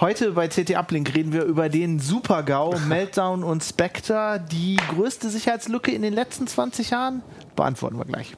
[0.00, 4.40] Heute bei CT Uplink reden wir über den Super-GAU, Meltdown und Spectre.
[4.52, 7.22] Die größte Sicherheitslücke in den letzten 20 Jahren?
[7.56, 8.36] Beantworten wir gleich.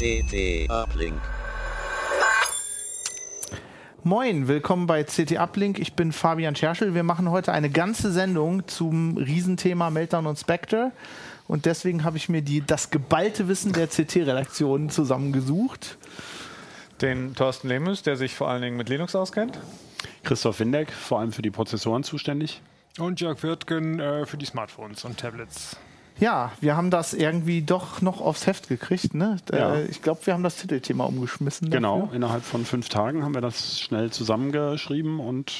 [0.00, 1.20] CT Uplink.
[4.02, 5.78] Moin, willkommen bei CT Uplink.
[5.78, 6.94] Ich bin Fabian Scherschel.
[6.94, 10.92] Wir machen heute eine ganze Sendung zum Riesenthema Meltdown und Spectre.
[11.46, 15.98] Und deswegen habe ich mir die, das geballte Wissen der CT-Redaktion zusammengesucht.
[17.02, 19.58] Den Thorsten Lemus, der sich vor allen Dingen mit Linux auskennt.
[20.22, 22.62] Christoph Windeck, vor allem für die Prozessoren zuständig.
[22.98, 25.76] Und Jörg Wirtgen äh, für die Smartphones und Tablets.
[26.20, 29.14] Ja, wir haben das irgendwie doch noch aufs Heft gekriegt.
[29.14, 29.38] Ne?
[29.52, 29.74] Ja.
[29.76, 31.70] Äh, Ich glaube, wir haben das Titelthema umgeschmissen.
[31.70, 32.16] Genau, dafür.
[32.16, 35.52] innerhalb von fünf Tagen haben wir das schnell zusammengeschrieben und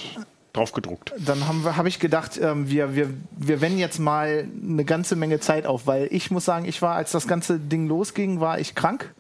[0.53, 1.13] drauf gedruckt.
[1.19, 5.41] Dann habe hab ich gedacht, ähm, wir, wir, wir wenden jetzt mal eine ganze Menge
[5.41, 8.75] Zeit auf, weil ich muss sagen, ich war, als das ganze Ding losging, war ich
[8.75, 9.15] krank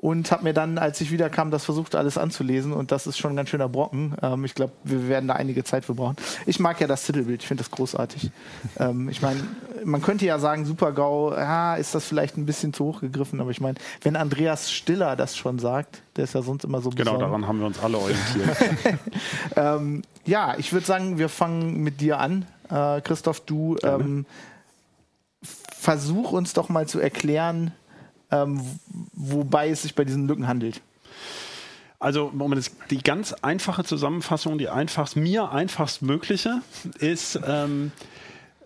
[0.00, 3.32] und habe mir dann, als ich wiederkam, das versucht alles anzulesen und das ist schon
[3.32, 4.14] ein ganz schöner Brocken.
[4.22, 6.14] Ähm, ich glaube, wir werden da einige Zeit für brauchen.
[6.46, 8.30] Ich mag ja das Titelbild, ich finde das großartig.
[8.78, 9.40] ähm, ich meine,
[9.84, 13.50] man könnte ja sagen, Super-GAU, ja, ist das vielleicht ein bisschen zu hoch gegriffen, aber
[13.50, 17.14] ich meine, wenn Andreas Stiller das schon sagt, der ist ja sonst immer so Genau,
[17.14, 17.20] besonnen.
[17.20, 18.56] daran haben wir uns alle orientiert.
[19.56, 22.46] Ähm, ja, ich würde sagen, wir fangen mit dir an.
[22.70, 24.26] Äh, Christoph, du ähm,
[25.42, 27.72] versuch uns doch mal zu erklären,
[28.30, 28.60] ähm,
[29.12, 30.80] wobei es sich bei diesen Lücken handelt.
[32.00, 32.32] Also
[32.90, 36.62] die ganz einfache Zusammenfassung, die einfachst, mir einfachst mögliche,
[37.00, 37.90] ist, ähm,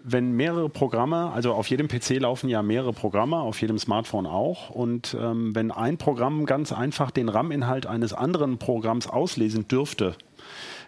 [0.04, 4.68] wenn mehrere Programme, also auf jedem PC laufen ja mehrere Programme, auf jedem Smartphone auch.
[4.70, 10.16] Und ähm, wenn ein Programm ganz einfach den RAM-Inhalt eines anderen Programms auslesen dürfte,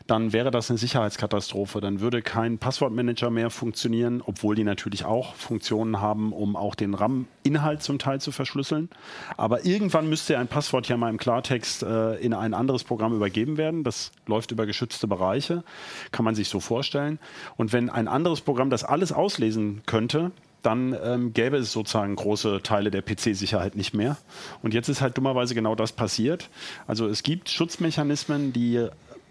[0.07, 1.81] dann wäre das eine Sicherheitskatastrophe.
[1.81, 6.93] Dann würde kein Passwortmanager mehr funktionieren, obwohl die natürlich auch Funktionen haben, um auch den
[6.93, 8.91] RAM-Inhalt zum Teil zu verschlüsseln.
[9.39, 13.57] Aber irgendwann müsste ein Passwort ja mal im Klartext äh, in ein anderes Programm übergeben
[13.57, 13.83] werden.
[13.83, 15.65] Das läuft über geschützte Bereiche,
[16.13, 17.19] kann man sich so vorstellen.
[17.57, 20.33] Und wenn ein anderes Programm das alles auslesen könnte,
[20.65, 24.17] dann ähm, gäbe es sozusagen große Teile der PC-Sicherheit nicht mehr.
[24.63, 26.49] Und jetzt ist halt dummerweise genau das passiert.
[26.87, 28.89] Also es gibt Schutzmechanismen, die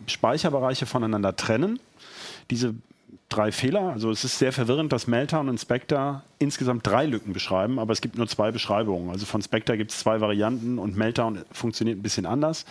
[0.08, 1.80] Speicherbereiche voneinander trennen.
[2.50, 2.76] Diese
[3.30, 7.80] drei Fehler, also es ist sehr verwirrend, dass Meltdown und Spectre insgesamt drei Lücken beschreiben,
[7.80, 9.10] aber es gibt nur zwei Beschreibungen.
[9.10, 12.66] Also von Spectre gibt es zwei Varianten und Meltdown funktioniert ein bisschen anders.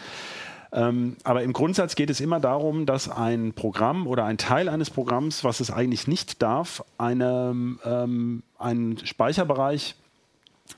[0.72, 4.88] Ähm, aber im Grundsatz geht es immer darum, dass ein Programm oder ein Teil eines
[4.88, 9.96] Programms, was es eigentlich nicht darf, eine, ähm, einen Speicherbereich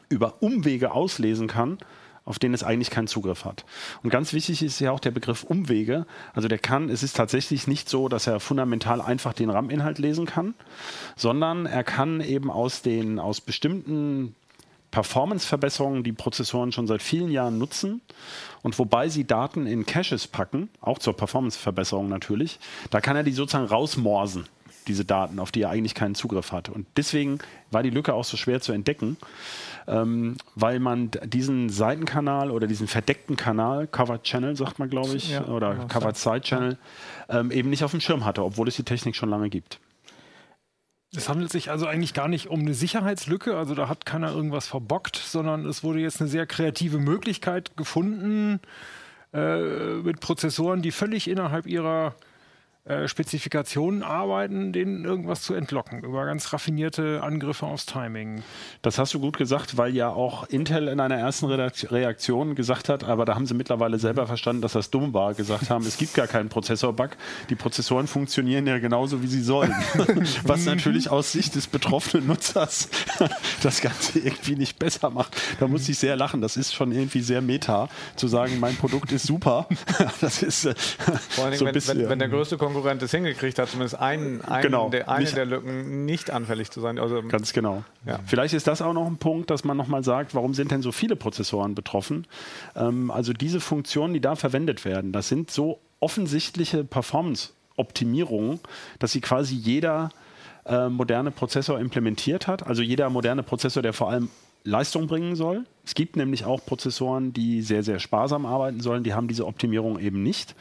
[0.08, 1.78] über Umwege auslesen kann,
[2.24, 3.64] auf den es eigentlich keinen Zugriff hat.
[4.02, 6.06] Und ganz wichtig ist ja auch der Begriff Umwege.
[6.32, 10.26] Also der kann, es ist tatsächlich nicht so, dass er fundamental einfach den RAM-Inhalt lesen
[10.26, 10.54] kann,
[11.16, 14.34] sondern er kann eben aus den, aus bestimmten
[14.90, 18.00] Performance-Verbesserungen, die Prozessoren schon seit vielen Jahren nutzen.
[18.62, 22.60] Und wobei sie Daten in Caches packen, auch zur Performance-Verbesserung natürlich,
[22.90, 24.46] da kann er die sozusagen rausmorsen,
[24.84, 26.68] diese Daten, auf die er eigentlich keinen Zugriff hat.
[26.68, 27.38] Und deswegen
[27.70, 29.16] war die Lücke auch so schwer zu entdecken,
[29.86, 35.30] ähm, weil man diesen Seitenkanal oder diesen verdeckten Kanal, Covered Channel sagt man, glaube ich,
[35.30, 36.78] Ja, oder genau, Covered Side Channel,
[37.28, 39.80] ähm, eben nicht auf dem Schirm hatte, obwohl es die Technik schon lange gibt.
[41.16, 44.66] Es handelt sich also eigentlich gar nicht um eine Sicherheitslücke, also da hat keiner irgendwas
[44.66, 48.60] verbockt, sondern es wurde jetzt eine sehr kreative Möglichkeit gefunden,
[49.32, 52.14] äh, mit Prozessoren, die völlig innerhalb ihrer
[52.86, 58.42] äh, Spezifikationen arbeiten, denen irgendwas zu entlocken, über ganz raffinierte Angriffe aufs Timing.
[58.82, 63.02] Das hast du gut gesagt, weil ja auch Intel in einer ersten Reaktion gesagt hat,
[63.02, 66.12] aber da haben sie mittlerweile selber verstanden, dass das dumm war, gesagt haben, es gibt
[66.12, 67.12] gar keinen Prozessor-Bug.
[67.48, 69.72] Die Prozessoren funktionieren ja genauso, wie sie sollen.
[70.42, 72.90] Was natürlich aus Sicht des betroffenen Nutzers
[73.62, 75.34] das Ganze irgendwie nicht besser macht.
[75.58, 76.42] Da muss ich sehr lachen.
[76.42, 79.66] Das ist schon irgendwie sehr meta, zu sagen, mein Produkt ist super.
[80.20, 80.74] Das ist äh,
[81.30, 81.98] Vor Dingen, so ein wenn, bisschen.
[81.98, 84.88] wenn, wenn der größte Konkurrent es hingekriegt hat, zumindest einen, einen Genau.
[84.88, 86.98] der, eine Nicht- der Lücken nicht anfällig zu sein.
[86.98, 87.84] Also, Ganz genau.
[88.06, 88.20] Ja.
[88.26, 90.92] Vielleicht ist das auch noch ein Punkt, dass man nochmal sagt, warum sind denn so
[90.92, 92.26] viele Prozessoren betroffen?
[92.76, 98.60] Ähm, also diese Funktionen, die da verwendet werden, das sind so offensichtliche Performance-Optimierungen,
[98.98, 100.10] dass sie quasi jeder
[100.66, 102.66] äh, moderne Prozessor implementiert hat.
[102.66, 104.28] Also jeder moderne Prozessor, der vor allem
[104.66, 105.64] Leistung bringen soll.
[105.84, 109.98] Es gibt nämlich auch Prozessoren, die sehr, sehr sparsam arbeiten sollen, die haben diese Optimierung
[109.98, 110.54] eben nicht.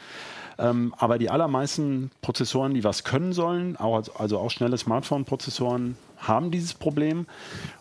[0.58, 6.50] Ähm, aber die allermeisten Prozessoren, die was können sollen, auch, also auch schnelle Smartphone-Prozessoren, haben
[6.50, 7.26] dieses Problem.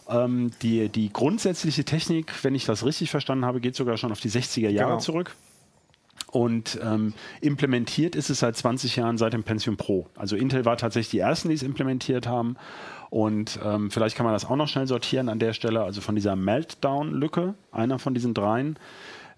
[0.09, 4.19] Ähm, die, die grundsätzliche Technik, wenn ich das richtig verstanden habe, geht sogar schon auf
[4.19, 4.99] die 60er Jahre Genau.
[4.99, 5.35] zurück.
[6.31, 10.07] Und ähm, implementiert ist es seit 20 Jahren seit dem Pentium Pro.
[10.15, 12.55] Also Intel war tatsächlich die ersten, die es implementiert haben.
[13.11, 15.83] Und ähm, vielleicht kann man das auch noch schnell sortieren an der Stelle.
[15.83, 18.77] Also von dieser Meltdown-Lücke, einer von diesen dreien,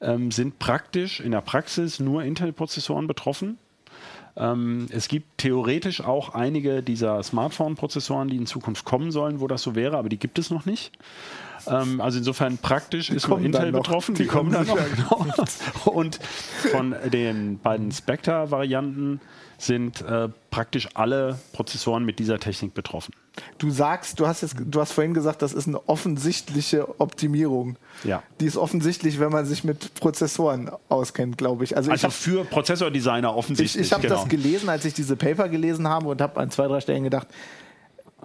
[0.05, 3.57] ähm, sind praktisch in der Praxis nur Intel-Prozessoren betroffen.
[4.37, 9.61] Ähm, es gibt theoretisch auch einige dieser Smartphone-Prozessoren, die in Zukunft kommen sollen, wo das
[9.61, 10.91] so wäre, aber die gibt es noch nicht.
[11.67, 14.15] Ähm, also insofern praktisch ist nur Intel betroffen.
[14.15, 14.77] Die Die, kommen dann noch.
[14.77, 15.25] Genau.
[15.85, 16.19] Und
[16.71, 19.21] von den beiden Spectre-Varianten
[19.57, 23.13] sind äh, praktisch alle Prozessoren mit dieser Technik betroffen.
[23.57, 27.77] Du sagst, du hast jetzt, du hast vorhin gesagt, das ist eine offensichtliche Optimierung.
[28.03, 28.23] Ja.
[28.39, 31.75] Die ist offensichtlich, wenn man sich mit Prozessoren auskennt, glaube ich.
[31.75, 33.85] Also, ich Also habe für Prozessordesigner ich, offensichtlich.
[33.87, 34.15] ich hab genau.
[34.15, 37.27] das gelesen, als ich diese Paper gelesen habe und habe an zwei, drei Stellen gedacht,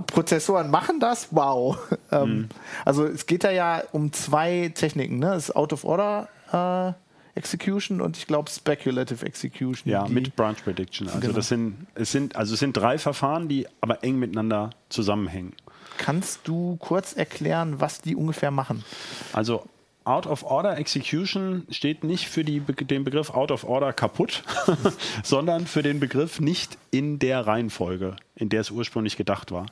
[0.06, 1.28] Prozessoren machen das?
[1.30, 1.78] Wow.
[2.12, 2.48] ähm, Mhm.
[2.84, 5.18] Also es geht da ja um zwei Techniken.
[5.18, 5.26] Ne?
[5.26, 6.92] Das ist Out of Order äh,
[7.40, 9.90] Execution und ich glaube Speculative Execution.
[9.90, 11.08] Ja, mit Branch Prediction.
[11.08, 11.32] Also Genau.
[11.32, 15.54] das sind, es sind, also es sind drei Verfahren, die aber eng miteinander zusammenhängen.
[15.96, 18.84] Kannst du kurz erklären, was die ungefähr machen?
[19.32, 19.64] Also
[20.04, 24.42] Out of Order Execution steht nicht für die, den Begriff Out of Order kaputt,
[25.22, 29.66] sondern für den Begriff nicht in der Reihenfolge, in der es ursprünglich gedacht war.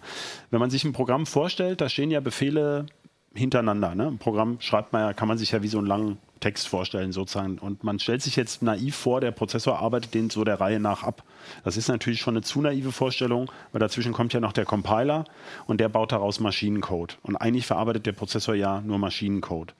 [0.50, 2.86] Wenn man sich ein Programm vorstellt, da stehen ja Befehle
[3.34, 3.94] hintereinander.
[3.94, 4.06] Ne?
[4.06, 7.12] Ein Programm schreibt man ja, kann man sich ja wie so einen langen Text vorstellen
[7.12, 7.58] sozusagen.
[7.58, 11.02] Und man stellt sich jetzt naiv vor, der Prozessor arbeitet den so der Reihe nach
[11.02, 11.22] ab.
[11.64, 15.24] Das ist natürlich schon eine zu naive Vorstellung, weil dazwischen kommt ja noch der Compiler
[15.66, 17.18] und der baut daraus Maschinencode.
[17.22, 19.74] Und eigentlich verarbeitet der Prozessor ja nur Maschinencode.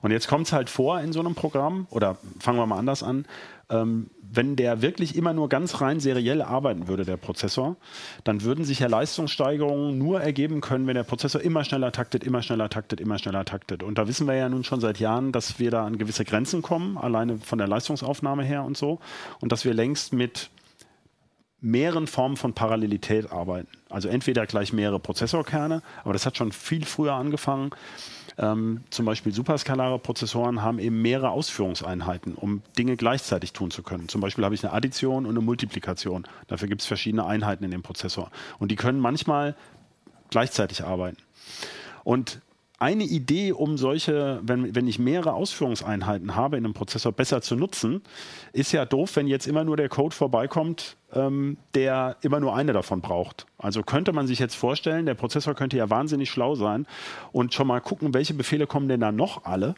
[0.00, 3.02] Und jetzt kommt es halt vor in so einem Programm, oder fangen wir mal anders
[3.02, 3.26] an,
[3.70, 7.76] ähm, wenn der wirklich immer nur ganz rein seriell arbeiten würde, der Prozessor,
[8.24, 12.42] dann würden sich ja Leistungssteigerungen nur ergeben können, wenn der Prozessor immer schneller taktet, immer
[12.42, 13.82] schneller taktet, immer schneller taktet.
[13.82, 16.62] Und da wissen wir ja nun schon seit Jahren, dass wir da an gewisse Grenzen
[16.62, 18.98] kommen, alleine von der Leistungsaufnahme her und so.
[19.40, 20.50] Und dass wir längst mit
[21.60, 23.68] mehreren Formen von Parallelität arbeiten.
[23.88, 27.70] Also entweder gleich mehrere Prozessorkerne, aber das hat schon viel früher angefangen.
[28.38, 34.08] Ähm, zum Beispiel superskalare Prozessoren haben eben mehrere Ausführungseinheiten, um Dinge gleichzeitig tun zu können.
[34.08, 36.24] Zum Beispiel habe ich eine Addition und eine Multiplikation.
[36.46, 38.30] Dafür gibt es verschiedene Einheiten in dem Prozessor.
[38.58, 39.56] Und die können manchmal
[40.30, 41.18] gleichzeitig arbeiten.
[42.04, 42.40] Und
[42.78, 47.56] eine Idee, um solche, wenn, wenn ich mehrere Ausführungseinheiten habe in einem Prozessor besser zu
[47.56, 48.02] nutzen,
[48.52, 52.72] ist ja doof, wenn jetzt immer nur der Code vorbeikommt, ähm, der immer nur eine
[52.72, 53.46] davon braucht.
[53.58, 56.86] Also könnte man sich jetzt vorstellen, der Prozessor könnte ja wahnsinnig schlau sein
[57.32, 59.74] und schon mal gucken, welche Befehle kommen denn da noch alle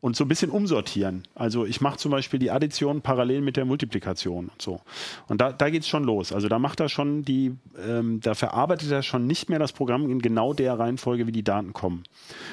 [0.00, 1.24] und so ein bisschen umsortieren.
[1.34, 4.80] Also ich mache zum Beispiel die Addition parallel mit der Multiplikation und so.
[5.28, 6.32] Und da, da geht es schon los.
[6.32, 7.56] Also da macht er schon die,
[7.86, 11.42] ähm, da verarbeitet er schon nicht mehr das Programm in genau der Reihenfolge, wie die
[11.42, 12.04] Daten kommen.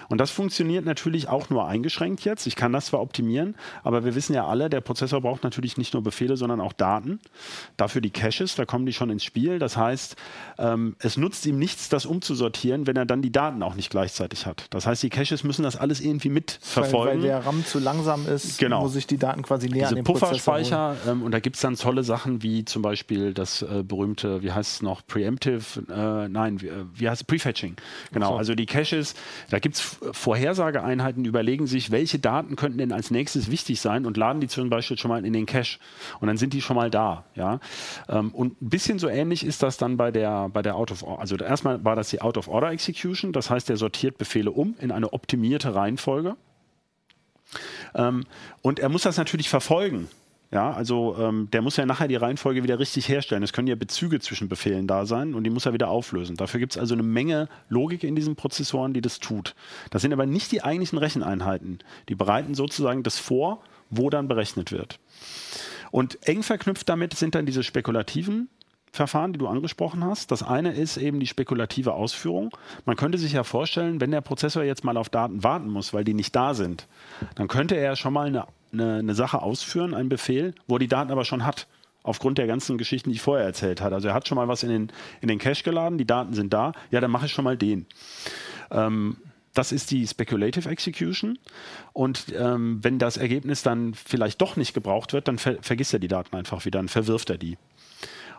[0.09, 2.47] Und das funktioniert natürlich auch nur eingeschränkt jetzt.
[2.47, 5.93] Ich kann das zwar optimieren, aber wir wissen ja alle, der Prozessor braucht natürlich nicht
[5.93, 7.19] nur Befehle, sondern auch Daten.
[7.77, 9.59] Dafür die Caches, da kommen die schon ins Spiel.
[9.59, 10.15] Das heißt,
[10.57, 14.45] ähm, es nutzt ihm nichts, das umzusortieren, wenn er dann die Daten auch nicht gleichzeitig
[14.45, 14.65] hat.
[14.69, 17.23] Das heißt, die Caches müssen das alles irgendwie Weil, mitverfolgen.
[17.23, 18.81] weil der RAM zu langsam ist, Genau.
[18.81, 20.39] muss ich die Daten quasi näher an diese den Prozessor holen.
[20.41, 24.41] Pufferspeicher ähm, und da gibt es dann tolle Sachen wie zum Beispiel das äh, berühmte,
[24.43, 27.75] wie heißt es noch, Preemptive, äh, nein, wie, äh, wie heißt es, Prefetching.
[28.11, 29.15] Genau, also die Caches,
[29.49, 34.05] da gibt es Vorhersageeinheiten, die überlegen sich, welche Daten könnten denn als nächstes wichtig sein
[34.05, 35.79] und laden die zum Beispiel schon mal in den Cache
[36.19, 37.25] und dann sind die schon mal da.
[37.35, 37.59] Ja?
[38.09, 41.03] Ähm, und ein bisschen so ähnlich ist das dann bei der, bei der Out of
[41.03, 41.21] Order.
[41.21, 44.75] Also erstmal war das die Out of Order Execution, das heißt, der sortiert Befehle um
[44.79, 46.35] in eine optimierte Reihenfolge.
[47.95, 48.25] Ähm,
[48.61, 50.07] und er muss das natürlich verfolgen.
[50.53, 53.41] Ja, also ähm, der muss ja nachher die Reihenfolge wieder richtig herstellen.
[53.41, 56.35] Es können ja Bezüge zwischen Befehlen da sein und die muss er wieder auflösen.
[56.35, 59.55] Dafür gibt es also eine Menge Logik in diesen Prozessoren, die das tut.
[59.89, 61.79] Das sind aber nicht die eigentlichen Recheneinheiten.
[62.07, 64.99] Die bereiten sozusagen das vor, wo dann berechnet wird.
[65.89, 68.47] Und eng verknüpft damit sind dann diese spekulativen
[68.93, 70.29] Verfahren, die du angesprochen hast.
[70.29, 72.55] Das eine ist eben die spekulative Ausführung.
[72.85, 76.03] Man könnte sich ja vorstellen, wenn der Prozessor jetzt mal auf Daten warten muss, weil
[76.03, 76.87] die nicht da sind,
[77.33, 80.87] dann könnte er schon mal eine, eine, eine Sache ausführen, einen Befehl, wo er die
[80.87, 81.65] Daten aber schon hat.
[82.03, 83.93] Aufgrund der ganzen Geschichten, die ich vorher erzählt hat.
[83.93, 86.53] Also er hat schon mal was in den, in den Cache geladen, die Daten sind
[86.53, 87.87] da, ja, dann mache ich schon mal den.
[88.69, 89.17] Ähm,
[89.53, 91.39] das ist die Speculative Execution.
[91.93, 95.99] Und ähm, wenn das Ergebnis dann vielleicht doch nicht gebraucht wird, dann ver vergisst er
[95.99, 97.57] die Daten einfach wieder, dann verwirft er die.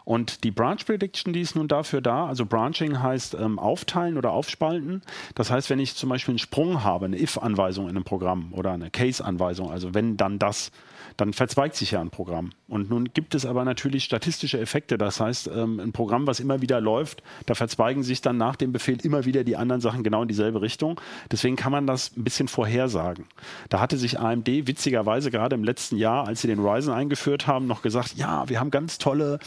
[0.05, 4.33] Und die Branch Prediction, die ist nun dafür da, also Branching heißt ähm, aufteilen oder
[4.33, 5.03] aufspalten.
[5.35, 8.73] Das heißt, wenn ich zum Beispiel einen Sprung habe, eine if-Anweisung in einem Programm oder
[8.73, 10.73] eine Case-Anweisung, also wenn dann das,
[11.17, 12.51] dann verzweigt sich ja ein Programm.
[12.69, 14.99] Und nun gibt es aber natürlich statistische Effekte.
[14.99, 18.73] Das heißt, ähm, ein Programm, was immer wieder läuft, da verzweigen sich dann nach dem
[18.73, 21.01] Befehl immer wieder die anderen Sachen genau in dieselbe Richtung.
[21.31, 23.27] Deswegen kann man das ein bisschen vorhersagen.
[23.69, 27.67] Da hatte sich AMD witzigerweise gerade im letzten Jahr, als sie den Ryzen eingeführt haben,
[27.67, 29.39] noch gesagt, ja, wir haben ganz tolle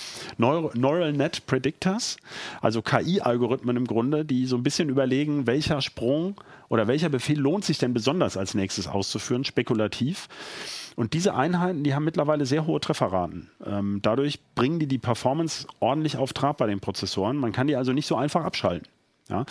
[0.47, 2.17] Neur Neural Net Predictors,
[2.61, 6.35] also KI-Algorithmen im Grunde, die so ein bisschen überlegen, welcher Sprung
[6.69, 10.27] oder welcher Befehl lohnt sich denn besonders als nächstes auszuführen, spekulativ.
[10.95, 13.51] Und diese Einheiten, die haben mittlerweile sehr hohe Trefferraten.
[13.65, 17.37] Ähm, dadurch bringen die die Performance ordentlich auf Trab bei den Prozessoren.
[17.37, 18.87] Man kann die also nicht so einfach abschalten.
[19.29, 19.45] Ja.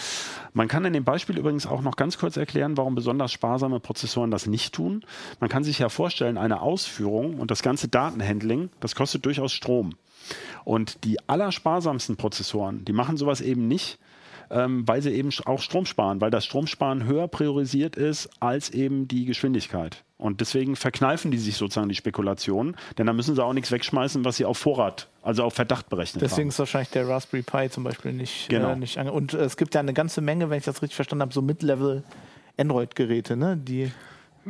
[0.55, 4.31] Man kann in dem Beispiel übrigens auch noch ganz kurz erklären, warum besonders sparsame Prozessoren
[4.31, 5.05] das nicht tun.
[5.38, 9.95] Man kann sich ja vorstellen, eine Ausführung und das ganze Datenhandling, das kostet durchaus Strom.
[10.64, 13.99] Und die allersparsamsten Prozessoren, die machen sowas eben nicht,
[14.50, 19.09] ähm, weil sie eben auch Strom sparen, weil das Stromsparen höher priorisiert ist als eben
[19.09, 20.04] die Geschwindigkeit.
[20.18, 24.25] Und deswegen verkneifen die sich sozusagen die Spekulationen, denn da müssen sie auch nichts wegschmeißen,
[24.25, 26.49] was sie auf Vorrat, also auf Verdacht berechnet Deswegen haben.
[26.50, 28.71] ist wahrscheinlich der Raspberry Pi zum Beispiel nicht, Genau.
[28.71, 31.23] äh, nicht Und äh, es gibt ja eine ganze Menge, wenn ich das richtig verstanden
[31.23, 32.02] habe, so Mid-Level
[32.56, 33.56] Android-Geräte, ne?
[33.56, 33.90] Die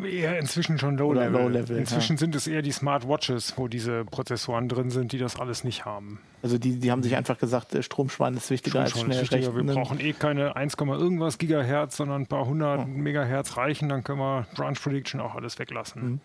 [0.05, 1.41] Eher inzwischen schon Low-Level.
[1.41, 5.65] Low-Level, inzwischen sind es eher die Smartwatches, wo diese Prozessoren drin sind, die das alles
[5.65, 6.21] nicht haben.
[6.43, 9.55] Also die, die haben sich einfach gesagt, äh, Stromsparen ist wichtiger als schnell wichtiger.
[9.55, 13.89] Wir brauchen eh keine 1, irgendwas Gigahertz, sondern ein paar hundert Megahertz reichen.
[13.89, 16.21] Dann können wir Branch Prediction auch alles weglassen.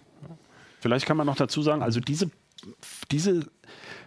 [0.82, 2.32] Vielleicht kann man noch dazu sagen, also diese,
[3.12, 3.46] diese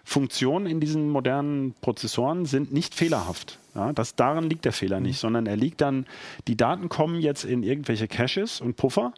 [0.04, 3.58] Funktionen in diesen modernen Prozessoren sind nicht fehlerhaft.
[3.74, 6.06] Ja, das, daran liegt der Fehler nicht, sondern er liegt dann,
[6.46, 9.12] die Daten kommen jetzt in irgendwelche Caches und Puffer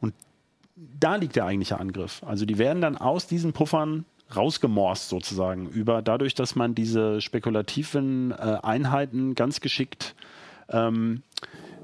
[0.00, 0.14] und
[0.98, 2.22] da liegt der eigentliche Angriff.
[2.24, 8.32] Also die werden dann aus diesen Puffern rausgemorst sozusagen über dadurch, dass man diese spekulativen
[8.32, 10.14] äh, Einheiten ganz geschickt
[10.68, 11.22] ähm,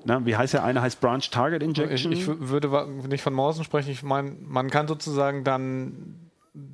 [0.05, 2.13] na, wie heißt der eine heißt Branch Target Ich, Injection.
[2.13, 3.91] ich w- würde nicht von Morsen sprechen.
[3.91, 6.28] Ich meine, man kann sozusagen dann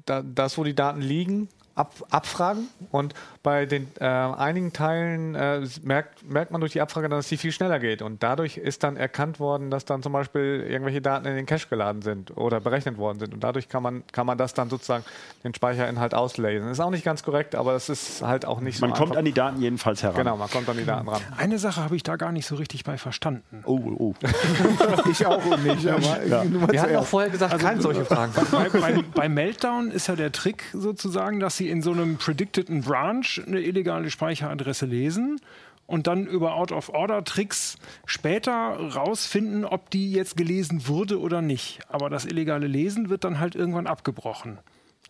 [0.07, 2.69] da, das, wo die Daten liegen, ab, abfragen.
[2.91, 7.29] Und bei den äh, einigen Teilen äh, merkt, merkt man durch die Abfrage dann, dass
[7.29, 8.03] die viel schneller geht.
[8.03, 11.69] Und dadurch ist dann erkannt worden, dass dann zum Beispiel irgendwelche Daten in den Cache
[11.69, 13.35] geladen sind oder berechnet worden sind.
[13.35, 15.05] Und dadurch kann man, kann man das dann sozusagen
[15.43, 16.69] den Speicherinhalt auslesen.
[16.69, 19.19] Ist auch nicht ganz korrekt, aber das ist halt auch nicht so man kommt einfach.
[19.19, 20.17] an die Daten jedenfalls heran.
[20.17, 21.21] Genau, man kommt an die Daten ran.
[21.37, 23.63] Eine Sache habe ich da gar nicht so richtig bei verstanden.
[23.67, 24.15] Oh, oh.
[25.11, 28.33] ich auch nicht, aber mal Wir hatten auch vorher gesagt, keine solche Fragen.
[28.51, 32.83] bei, bei, bei Meltdown ist ja der Trick sozusagen, dass sie in so einem predicteden
[32.83, 35.41] Branch eine illegale Speicheradresse lesen
[35.87, 41.81] und dann über Out-of-Order-Tricks später rausfinden, ob die jetzt gelesen wurde oder nicht.
[41.89, 44.59] Aber das illegale Lesen wird dann halt irgendwann abgebrochen.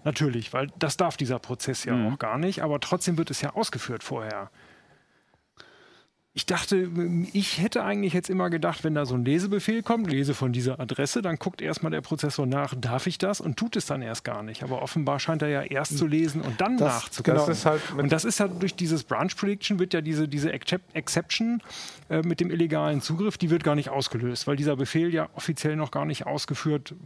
[0.04, 3.54] Natürlich, weil das darf dieser Prozess ja auch gar nicht, aber trotzdem wird es ja
[3.54, 4.50] ausgeführt vorher.
[6.36, 6.88] Ich dachte,
[7.32, 10.80] ich hätte eigentlich jetzt immer gedacht, wenn da so ein Lesebefehl kommt, lese von dieser
[10.80, 13.40] Adresse, dann guckt erstmal der Prozessor nach, darf ich das?
[13.40, 14.64] Und tut es dann erst gar nicht.
[14.64, 17.34] Aber offenbar scheint er ja erst zu lesen und dann Das- nachzugucken.
[17.34, 17.46] genau.
[17.46, 20.50] Das ist halt Und das ist ja durch dieses Branch Prediction wird ja diese, diese
[20.52, 21.62] Excep- Exception
[22.10, 25.76] äh, mit dem illegalen Zugriff, die wird gar nicht ausgelöst, weil dieser Befehl ja offiziell
[25.76, 26.96] noch gar nicht ausgeführt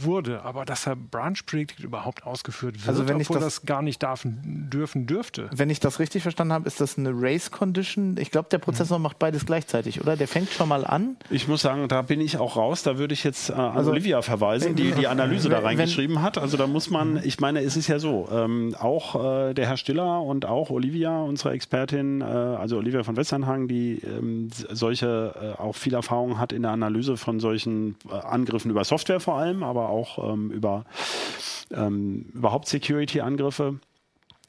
[0.00, 0.42] wurde.
[0.42, 4.02] Aber dass er Branch Predict überhaupt ausgeführt wird, Also wenn obwohl das- das, gar nicht
[4.02, 5.50] darf, dürfen dürfte.
[5.54, 8.16] Wenn ich das richtig verstanden habe, ist das eine Race Condition.
[8.18, 10.16] Ich glaube, der Prozessor macht beides gleichzeitig, oder?
[10.16, 11.16] Der fängt schon mal an.
[11.30, 12.82] Ich muss sagen, da bin ich auch raus.
[12.82, 16.22] Da würde ich jetzt äh, an Also- Olivia verweisen, die die Analyse da Wenn- reingeschrieben
[16.22, 16.38] hat.
[16.38, 19.14] Also da muss man, ich meine, es ist ja so, ähm, auch
[19.50, 24.00] äh, der Herr Stiller und auch Olivia, unsere Expertin, äh, also Olivia von Westernhagen, die
[24.04, 28.84] ähm, solche äh, auch viel Erfahrung hat in der Analyse von solchen äh, Angriffen über
[28.84, 30.84] Software vor allem, aber auch ähm, über
[31.74, 33.76] ähm, überhaupt Security-Angriffe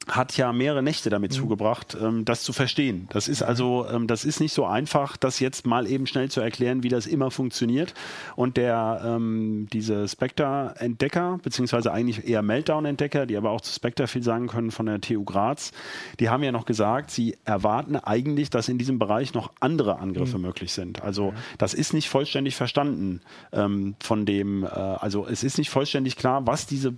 [0.08, 3.08] hat ja mehrere Nächte damit zugebracht, ähm, das zu verstehen.
[3.12, 6.42] Das ist also, ähm, das ist nicht so einfach, das jetzt mal eben schnell zu
[6.42, 7.94] erklären, wie das immer funktioniert.
[8.36, 14.24] Und der ähm, diese Spectre-Entdecker, beziehungsweise eigentlich eher Meltdown-Entdecker, die aber auch zu Spectre viel
[14.24, 15.72] sagen können von der TU Graz,
[16.20, 20.38] die haben ja noch gesagt, sie erwarten eigentlich, dass in diesem Bereich noch andere Angriffe
[20.38, 21.02] möglich sind.
[21.02, 23.22] Also das ist nicht vollständig verstanden
[23.54, 26.96] ähm, von dem, äh, also es ist nicht vollständig klar, was diese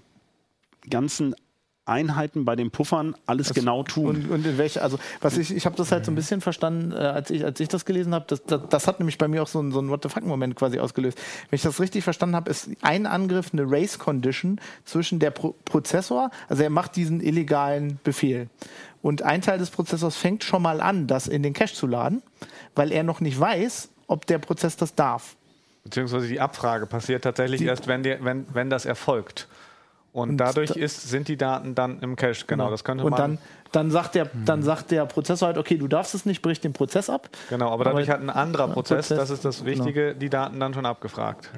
[0.90, 1.36] ganzen
[1.86, 4.08] Einheiten bei den Puffern alles genau tun.
[4.08, 6.92] Und, und in welche, also was ich, ich habe das halt so ein bisschen verstanden,
[6.92, 9.44] äh, als, ich, als ich das gelesen habe, das, das, das hat nämlich bei mir
[9.44, 11.18] auch so einen, so einen What the fuck-Moment quasi ausgelöst.
[11.50, 16.32] Wenn ich das richtig verstanden habe, ist ein Angriff eine Race-Condition zwischen der Pro Prozessor,
[16.50, 18.50] also er macht diesen illegalen Befehl.
[19.02, 22.24] Und ein Teil des Prozessors fängt schon mal an, das in den Cache zu laden,
[22.74, 25.36] weil er noch nicht weiß, ob der Prozess das darf.
[25.84, 29.48] Beziehungsweise die Abfrage passiert tatsächlich erst, wenn, die, wenn, wenn das erfolgt.
[30.16, 32.46] Und, Und dadurch da- ist, sind die Daten dann im Cache.
[32.48, 33.20] Genau, das könnte und man.
[33.20, 33.38] dann,
[33.74, 36.72] dann, sagt der, dann sagt der Prozessor halt, okay, du darfst es nicht, brich den
[36.72, 37.28] Prozess ab.
[37.50, 40.58] Genau, aber dadurch Aber- hat ein anderer Prozess, Prozess, das ist das Wichtige, die Daten
[40.62, 41.50] dann schon abgefragt.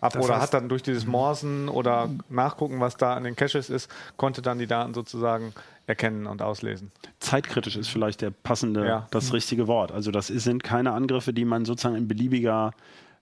[0.00, 3.36] Ab, Das oder heißt- hat dann durch dieses Morsen oder nachgucken, was da in den
[3.36, 5.52] Caches ist, konnte dann die Daten sozusagen
[5.86, 6.92] erkennen und auslesen.
[7.20, 9.06] Zeitkritisch ist vielleicht der passende, Ja.
[9.10, 9.92] das richtige Wort.
[9.92, 12.72] Also das sind keine Angriffe, die man sozusagen in beliebiger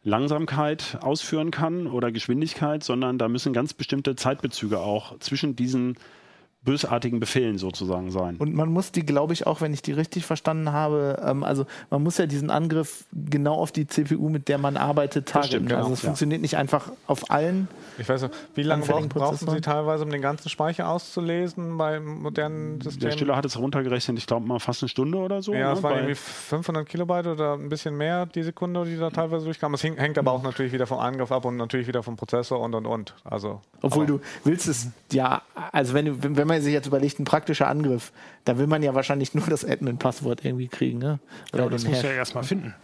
[0.05, 5.97] Langsamkeit ausführen kann oder Geschwindigkeit, sondern da müssen ganz bestimmte Zeitbezüge auch zwischen diesen
[6.65, 8.37] bösartigen Befehlen sozusagen sein.
[8.39, 11.67] Und man muss die, glaube ich, auch, wenn ich die richtig verstanden habe, ähm, also
[11.91, 15.51] man muss ja diesen Angriff genau auf die CPU, mit der man arbeitet, targeten.
[15.57, 16.07] stimmt, genau, also es ja.
[16.07, 17.69] funktioniert nicht einfach auf allen.
[17.99, 21.77] Ich weiß nicht, wie lange Anfälligen brauch, brauchen Sie teilweise, um den ganzen Speicher auszulesen
[21.79, 23.13] bei modernen Der Systemen?
[23.13, 25.53] Stiller hat es runtergerechnet, ich glaube mal fast eine Stunde oder so.
[25.55, 28.97] Ja, ne, es waren bei- irgendwie 500 Kilobyte oder ein bisschen mehr die Sekunde, die
[28.97, 29.75] da teilweise durchkamen.
[29.75, 32.75] Es hängt aber auch natürlich wieder vom Angriff ab und natürlich wieder vom Prozessor und
[32.75, 33.15] und und.
[33.25, 35.43] Also, Obwohl aber- du willst es, ja,
[35.73, 38.13] also wenn, du, wenn wenn man sich jetzt überlegt, ein praktischer Angriff,
[38.45, 40.99] da will man ja wahrscheinlich nur das Admin-Passwort irgendwie kriegen.
[40.99, 41.19] Ne?
[41.53, 42.03] Oder Ja, das Hash.
[42.03, 42.75] ja erstmal finden.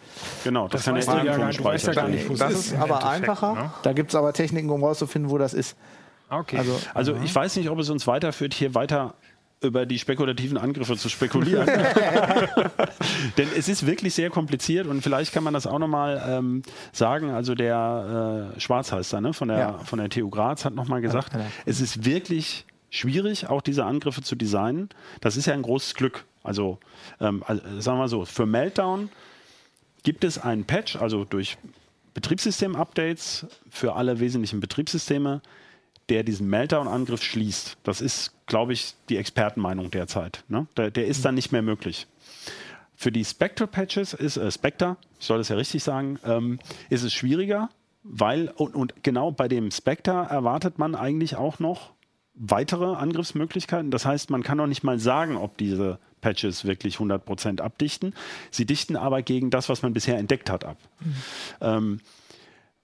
[0.44, 2.32] genau, das, Das kann weißt ja du ja irgendwo gar weißt ja gar nicht, wo
[2.34, 2.66] es Das ist.
[2.72, 3.54] ist aber einfacher.
[3.54, 3.70] Ne?
[3.82, 5.76] Da gibt es aber Techniken, um rauszufinden, wo das ist.
[6.28, 6.58] Okay.
[6.58, 9.14] Also, Also ich weiß nicht, ob es uns weiterführt, hier weiter
[9.62, 11.66] über die spekulativen Angriffe zu spekulieren.
[13.38, 16.62] Denn es ist wirklich sehr kompliziert und vielleicht kann man das auch nochmal ähm,
[16.92, 17.30] sagen.
[17.30, 19.32] Also der äh, Schwarz heißt er, ne?
[19.32, 19.78] von, der, Ja.
[19.78, 21.40] von der TU Graz hat nochmal gesagt, ja.
[21.66, 24.90] es ist wirklich schwierig, auch diese Angriffe zu designen.
[25.20, 26.24] Das ist ja ein großes Glück.
[26.42, 26.78] Also,
[27.20, 29.10] ähm, also sagen wir mal so, für Meltdown
[30.02, 31.56] gibt es einen Patch, also durch
[32.14, 35.42] Betriebssystem-Updates für alle wesentlichen Betriebssysteme,
[36.08, 37.78] der diesen Meltdown-Angriff schließt.
[37.84, 40.42] Das ist, glaube ich, die Expertenmeinung derzeit.
[40.48, 40.66] Ne?
[40.76, 42.06] Der, der ist dann nicht mehr möglich.
[42.96, 46.58] Für die Spectre-Patches ist, äh, Spectre, ich soll das ja richtig sagen, ähm,
[46.90, 47.70] ist es schwieriger,
[48.02, 51.92] weil, und, und genau bei dem Spectre erwartet man eigentlich auch noch
[52.40, 53.90] weitere Angriffsmöglichkeiten.
[53.90, 58.14] Das heißt, man kann noch nicht mal sagen, ob diese Patches wirklich 100% abdichten.
[58.50, 60.78] Sie dichten aber gegen das, was man bisher entdeckt hat, ab.
[61.60, 62.00] Ähm,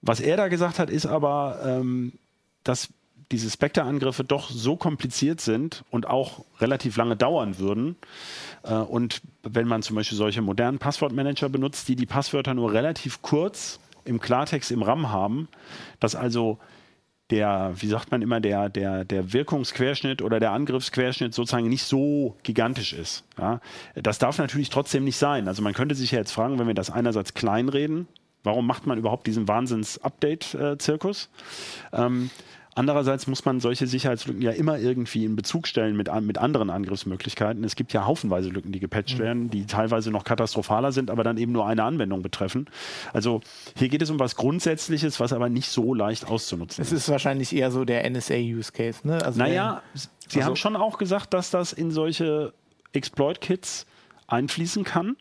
[0.01, 2.13] was er da gesagt hat, ist aber, ähm,
[2.63, 2.89] dass
[3.31, 7.95] diese Spectre-Angriffe doch so kompliziert sind und auch relativ lange dauern würden.
[8.63, 13.23] Äh, und wenn man zum Beispiel solche modernen Passwortmanager benutzt, die die Passwörter nur relativ
[13.23, 15.49] kurz im Klartext im RAM haben,
[15.99, 16.59] dass also
[17.29, 22.37] der, wie sagt man immer, der, der, der Wirkungsquerschnitt oder der Angriffsquerschnitt sozusagen nicht so
[22.43, 23.25] gigantisch ist.
[23.37, 23.59] Ja?
[23.95, 25.47] Das darf natürlich trotzdem nicht sein.
[25.47, 28.07] Also man könnte sich ja jetzt fragen, wenn wir das einerseits kleinreden,
[28.43, 31.29] warum macht man überhaupt diesen Wahnsinns-Update-Zirkus?
[31.91, 32.29] Ähm,
[32.77, 37.63] Andererseits muss man solche Sicherheitslücken ja immer irgendwie in Bezug stellen mit, mit anderen Angriffsmöglichkeiten.
[37.63, 41.37] Es gibt ja haufenweise Lücken, die gepatcht werden, die teilweise noch katastrophaler sind, aber dann
[41.37, 42.67] eben nur eine Anwendung betreffen.
[43.13, 43.41] Also
[43.75, 47.55] hier geht es um was Grundsätzliches, was aber nicht so leicht auszunutzen es ist wahrscheinlich
[47.55, 49.07] eher so der NSA-Use-Case.
[49.07, 49.23] Ne?
[49.25, 52.53] Also naja, Sie Also- haben schon auch gesagt, dass das in solche
[52.93, 53.87] Exploit-Kits
[54.27, 55.15] einfließen kann.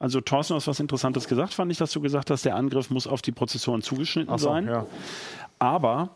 [0.00, 2.90] Also Thorsten, du hast was Interessantes gesagt, fand ich, dass du gesagt hast, der Angriff
[2.90, 4.66] muss auf die Prozessoren zugeschnitten so, sein.
[4.66, 4.86] ja.
[5.58, 6.10] Aber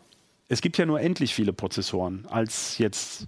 [0.49, 2.27] es gibt ja nur endlich viele Prozessoren.
[2.31, 3.27] Als jetzt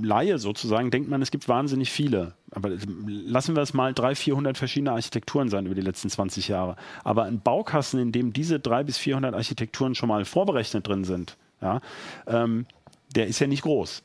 [0.00, 2.34] Laie sozusagen denkt man, es gibt wahnsinnig viele.
[2.50, 2.70] Aber
[3.06, 6.76] lassen wir es mal 300, 400 verschiedene Architekturen sein über die letzten 20 Jahre.
[7.04, 11.36] Aber ein Baukasten, in dem diese 300 bis 400 Architekturen schon mal vorberechnet drin sind,
[11.60, 11.80] ja,
[12.26, 12.66] ähm,
[13.14, 14.02] der ist ja nicht groß.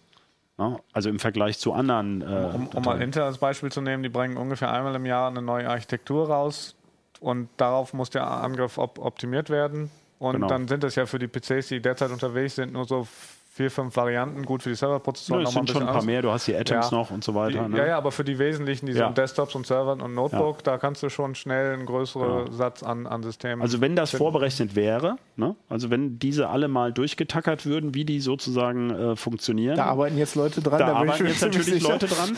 [0.60, 2.22] Ja, also im Vergleich zu anderen.
[2.22, 3.02] Äh, Um, um mal.
[3.02, 6.76] Intel als Beispiel zu nehmen, die bringen ungefähr einmal im Jahr eine neue Architektur raus
[7.20, 9.90] und darauf muss der Angriff op optimiert werden.
[10.20, 10.48] Und Genau.
[10.48, 13.08] dann sind es ja für die PCs, die derzeit unterwegs sind, nur so
[13.56, 14.44] vier, fünf Varianten.
[14.46, 16.06] Gut für die Serverprozessoren Ja, es sind schon ein paar anders.
[16.06, 16.24] mehr.
[16.24, 16.98] Du hast die Atoms Ja.
[16.98, 17.64] noch und so weiter.
[17.66, 17.78] Die, ne?
[17.78, 19.06] Ja, ja, aber für die wesentlichen, die Ja.
[19.06, 23.06] sind Desktops und Servern und Notebook, da kannst du schon schnell einen größeren Satz an,
[23.06, 23.62] an Systemen.
[23.62, 24.24] Also wenn das finden.
[24.24, 25.56] vorberechnet wäre, ne?
[25.70, 30.34] also wenn diese alle mal durchgetackert würden, wie die sozusagen äh, funktionieren, Da arbeiten jetzt
[30.34, 30.80] Leute dran.
[30.80, 31.90] da ich arbeiten jetzt natürlich sicher.
[31.90, 32.36] Leute dran.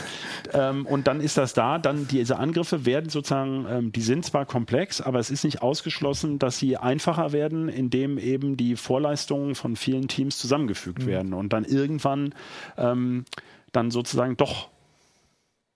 [0.53, 1.77] ähm, und dann ist das da.
[1.77, 6.39] Dann diese Angriffe werden sozusagen, ähm, die sind zwar komplex, aber es ist nicht ausgeschlossen,
[6.39, 11.11] dass sie einfacher werden, indem eben die Vorleistungen von vielen Teams zusammengefügt Mhm.
[11.11, 12.33] werden und dann irgendwann
[12.77, 13.25] ähm,
[13.71, 14.69] dann sozusagen doch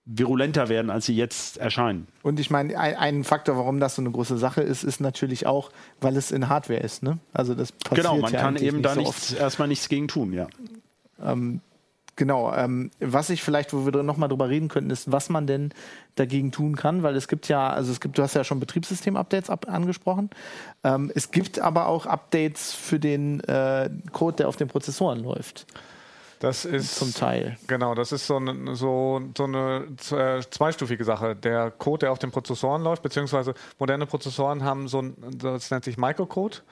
[0.06, 2.08] virulenter werden, als sie jetzt erscheinen.
[2.22, 5.46] Und ich meine, ein, ein Faktor, warum das so eine große Sache ist, ist natürlich
[5.46, 7.02] auch, weil es in Hardware ist.
[7.02, 7.18] Ne?
[7.32, 10.08] Also das passiert Genau, man ja kann eben nicht da so nichts, erstmal nichts gegen
[10.08, 10.48] tun, ja.
[12.20, 15.72] Genau, ähm, was ich vielleicht, wo wir nochmal drüber reden könnten, ist, was man denn
[16.16, 19.48] dagegen tun kann, weil es gibt ja, also es gibt, du hast ja schon Betriebssystem-Updates
[19.48, 20.28] ab, angesprochen.
[20.84, 25.64] Ähm, es gibt aber auch Updates für den äh, Code, der auf den Prozessoren läuft,
[26.40, 27.56] das ist zum Teil.
[27.68, 31.34] Genau, das ist so eine, so, so eine äh, zweistufige Sache.
[31.34, 35.84] Der Code, der auf den Prozessoren läuft, beziehungsweise moderne Prozessoren haben so ein, das nennt
[35.84, 36.62] sich Microcode.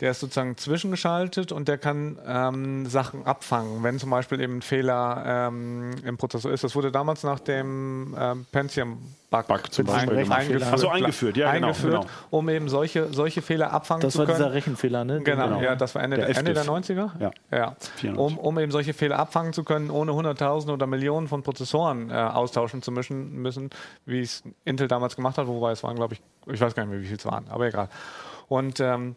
[0.00, 4.62] Der ist sozusagen zwischengeschaltet und der kann ähm, Sachen abfangen, wenn zum Beispiel eben ein
[4.62, 6.64] Fehler ähm, im Prozessor ist.
[6.64, 10.38] Das wurde damals nach dem ähm, Pentium-Bug Bug zum ein- Beispiel gemacht.
[10.40, 12.06] eingeführt, Ach so, eingeführt, ja, genau, eingeführt genau.
[12.30, 14.38] um eben solche, solche Fehler abfangen Das zu war können.
[14.38, 15.20] dieser Rechenfehler, ne?
[15.22, 15.60] Genau, Genau.
[15.62, 16.90] ja, das war Ende Der Ende der FDIF.
[16.90, 17.10] 90er.
[17.18, 17.30] Ja.
[17.50, 17.76] ja.
[17.96, 18.18] 94.
[18.18, 22.14] Um, um eben solche Fehler abfangen zu können, ohne Hunderttausende oder Millionen von Prozessoren äh,
[22.14, 23.70] austauschen zu müssen, müssen,
[24.04, 26.92] wie es Intel damals gemacht hat, wobei es waren, glaube ich, ich weiß gar nicht
[26.92, 27.88] mehr, wie viel es waren, aber egal.
[28.48, 29.16] Und ähm,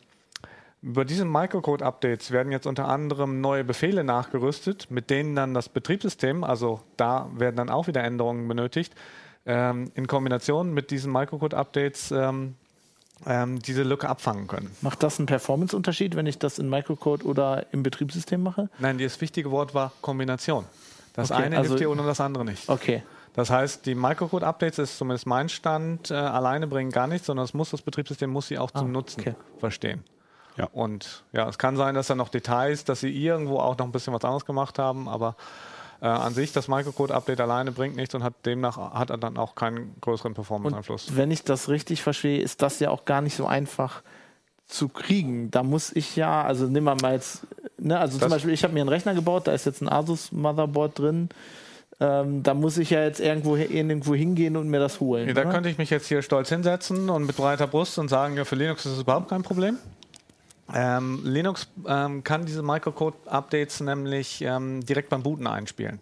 [0.81, 6.43] über diese Microcode-Updates werden jetzt unter anderem neue Befehle nachgerüstet, mit denen dann das Betriebssystem,
[6.43, 8.93] also da werden dann auch wieder Änderungen benötigt,
[9.45, 12.55] ähm, in Kombination mit diesen Microcode-Updates ähm,
[13.25, 14.71] ähm, diese Lücke abfangen können.
[14.81, 18.69] Macht das einen Performance-Unterschied, wenn ich das in Microcode oder im Betriebssystem mache?
[18.79, 20.65] Nein, das wichtige Wort war Kombination.
[21.13, 22.69] Das Okay, eine also- hilft dir ohne das andere nicht.
[22.69, 23.03] Okay.
[23.33, 27.53] Das heißt, die Microcode-Updates ist zumindest mein Stand, äh, alleine bringen gar nichts, sondern es
[27.53, 29.35] muss das Betriebssystem muss sie auch zum Ah, Nutzen okay.
[29.59, 30.03] verstehen.
[30.59, 30.67] Ja.
[30.71, 33.91] Und ja, es kann sein, dass da noch Details, dass sie irgendwo auch noch ein
[33.91, 35.35] bisschen was anderes gemacht haben, aber
[36.01, 39.55] äh, an sich das Microcode-Update alleine bringt nichts und hat demnach hat er dann auch
[39.55, 41.15] keinen größeren Performance-Einfluss.
[41.15, 44.01] Wenn ich das richtig verstehe, ist das ja auch gar nicht so einfach
[44.67, 45.49] zu kriegen.
[45.51, 48.63] Da muss ich ja, also nehmen wir mal jetzt, ne, also zum Das- Beispiel, ich
[48.63, 51.29] habe mir einen Rechner gebaut, da ist jetzt ein Asus Motherboard drin.
[52.01, 55.27] Ähm, da muss ich ja jetzt irgendwo, irgendwo hingehen und mir das holen.
[55.27, 55.49] Ja, da oder?
[55.51, 58.55] könnte ich mich jetzt hier stolz hinsetzen und mit breiter Brust und sagen, ja, für
[58.55, 59.77] Linux ist es überhaupt kein Problem.
[60.73, 65.99] Ähm, Linux ähm, kann diese Microcode-Updates nämlich ähm, direkt beim Booten einspielen.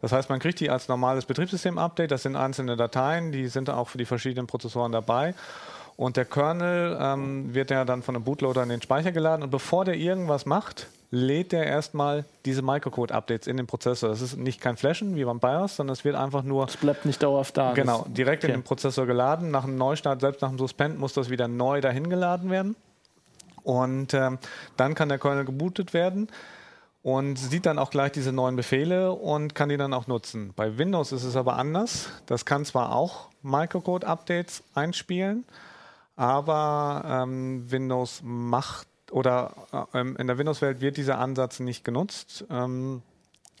[0.00, 2.10] Das heißt, man kriegt die als normales Betriebssystem-Update.
[2.10, 5.34] Das sind einzelne Dateien, die sind auch für die verschiedenen Prozessoren dabei.
[5.96, 9.42] Und der Kernel ähm, wird ja dann von einem Bootloader in den Speicher geladen.
[9.42, 14.08] Und bevor der irgendwas macht, lädt der erstmal diese Microcode-Updates in den Prozessor.
[14.08, 17.04] Das ist nicht kein Flashen wie beim BIOS, sondern es wird einfach nur Es bleibt
[17.04, 17.74] nicht dauerhaft da.
[17.74, 18.58] Genau, direkt in okay.
[18.58, 19.50] den Prozessor geladen.
[19.50, 22.76] Nach einem Neustart, selbst nach dem Suspend, muss das wieder neu dahin geladen werden.
[23.62, 24.38] Und ähm,
[24.76, 26.28] dann kann der Kernel gebootet werden
[27.02, 30.52] und sieht dann auch gleich diese neuen Befehle und kann die dann auch nutzen.
[30.54, 32.10] Bei Windows ist es aber anders.
[32.26, 35.44] Das kann zwar auch Microcode-Updates einspielen,
[36.16, 42.44] aber ähm, Windows macht oder äh, ähm, in der Windows-Welt wird dieser Ansatz nicht genutzt.
[42.50, 43.02] Ähm,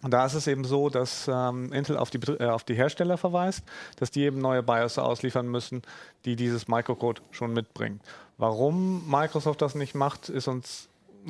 [0.02, 3.18] und da ist es eben so, dass ähm, Intel auf die, äh, auf die Hersteller
[3.18, 3.64] verweist,
[3.96, 5.82] dass die eben neue BIOS ausliefern müssen,
[6.24, 8.00] die dieses Microcode schon mitbringen.
[8.40, 10.88] Warum Microsoft das nicht macht, ist uns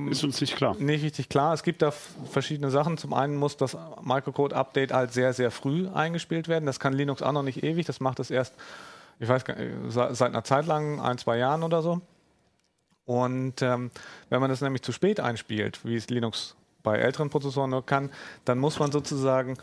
[0.09, 0.77] Ist uns nicht klar.
[0.79, 1.53] nicht richtig klar.
[1.53, 2.96] Es gibt da verschiedene Sachen.
[2.99, 6.66] Zum einen muss das Microcode-Update halt sehr, sehr früh eingespielt werden.
[6.66, 7.85] Das kann Linux auch noch nicht ewig.
[7.87, 8.55] Das macht es erst,
[9.18, 12.01] ich weiß gar nicht, se- seit einer Zeit lang, ein, zwei Jahren oder so.
[13.07, 13.90] Und ähm,
[14.29, 18.11] wenn man das nämlich zu spät einspielt, wie es Linux bei älteren Prozessoren nur kann,
[18.44, 19.59] dann muss man sozusagen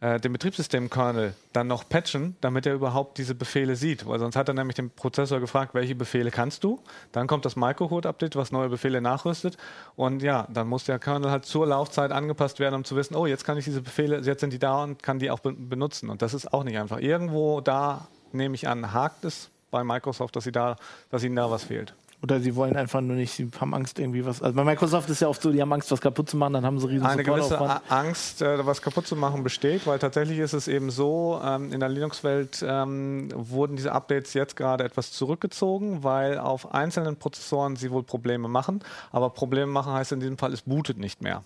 [0.00, 4.06] äh, den Betriebssystem-Kernel dann noch patchen, damit er überhaupt diese Befehle sieht.
[4.06, 6.80] Weil sonst hat er nämlich den Prozessor gefragt, welche Befehle kannst du?
[7.12, 9.56] Dann kommt das Microcode-Update, was neue Befehle nachrüstet.
[9.96, 13.26] Und ja, dann muss der Kernel halt zur Laufzeit angepasst werden, um zu wissen, oh,
[13.26, 16.10] jetzt kann ich diese Befehle, jetzt sind die da und kann die auch be benutzen.
[16.10, 16.98] Und das ist auch nicht einfach.
[16.98, 20.76] Irgendwo da, nehme ich an, hakt es bei Microsoft, dass, sie da,
[21.10, 21.94] dass ihnen da was fehlt.
[22.20, 24.42] Oder sie wollen einfach nur nicht, sie haben Angst irgendwie was.
[24.42, 26.66] Also bei Microsoft ist ja oft so, die haben Angst, was kaputt zu machen, dann
[26.66, 30.52] haben sie riesen eine gewisse Angst, äh, was kaputt zu machen, besteht, weil tatsächlich ist
[30.52, 36.02] es eben so, ähm, in der Linux-Welt ähm, wurden diese Updates jetzt gerade etwas zurückgezogen,
[36.02, 38.80] weil auf einzelnen Prozessoren sie wohl Probleme machen.
[39.12, 41.44] Aber Probleme machen heißt in diesem Fall, es bootet nicht mehr.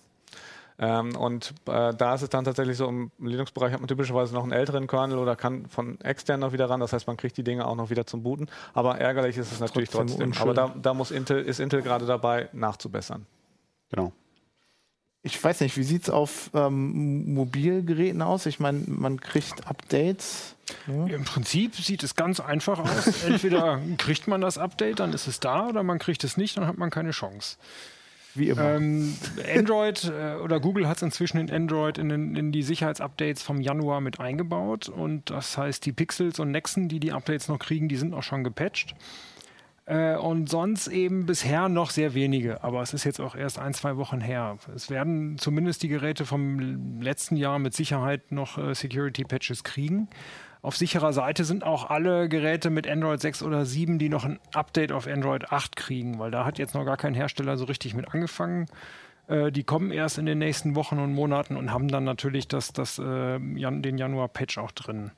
[0.79, 4.43] Ähm, und äh, da ist es dann tatsächlich so, im Linux-Bereich hat man typischerweise noch
[4.43, 6.79] einen älteren Kernel oder kann von extern noch wieder ran.
[6.79, 8.47] Das heißt, man kriegt die Dinge auch noch wieder zum Booten.
[8.73, 10.27] Aber ärgerlich ist es natürlich Trotzdem trotzdem.
[10.29, 10.41] unschön.
[10.41, 13.25] Aber da, da muss Intel, ist Intel gerade dabei, nachzubessern.
[13.89, 14.11] Genau.
[15.25, 18.45] Ich weiß nicht, wie sieht es auf ähm, Mobilgeräten aus?
[18.45, 20.55] Ich meine, man kriegt Updates.
[20.85, 21.05] Ja.
[21.15, 23.23] Im Prinzip sieht es ganz einfach aus.
[23.23, 26.67] Entweder kriegt man das Update, dann ist es da, oder man kriegt es nicht, dann
[26.67, 27.55] hat man keine Chance.
[28.35, 28.75] Wie immer.
[28.75, 29.15] Ähm,
[29.55, 34.01] Android äh, oder Google hat es inzwischen in Android in, in die Sicherheitsupdates vom Januar
[34.01, 34.89] mit eingebaut.
[34.89, 38.23] Und das heißt, die Pixels und Nexen, die die Updates noch kriegen, die sind auch
[38.23, 38.95] schon gepatcht.
[39.85, 42.63] Äh, und sonst eben bisher noch sehr wenige.
[42.63, 44.57] Aber es ist jetzt auch erst ein, zwei Wochen her.
[44.73, 50.07] Es werden zumindest die Geräte vom letzten Jahr mit Sicherheit noch äh, Security-Patches kriegen.
[50.63, 54.39] Auf sicherer Seite sind auch alle Geräte mit Android 6 oder 7, die noch ein
[54.53, 57.95] Update auf Android 8 kriegen, weil da hat jetzt noch gar kein Hersteller so richtig
[57.95, 58.67] mit angefangen.
[59.27, 62.71] Äh, die kommen erst in den nächsten Wochen und Monaten und haben dann natürlich das,
[62.71, 65.11] das, äh, den Januar-Patch auch drin.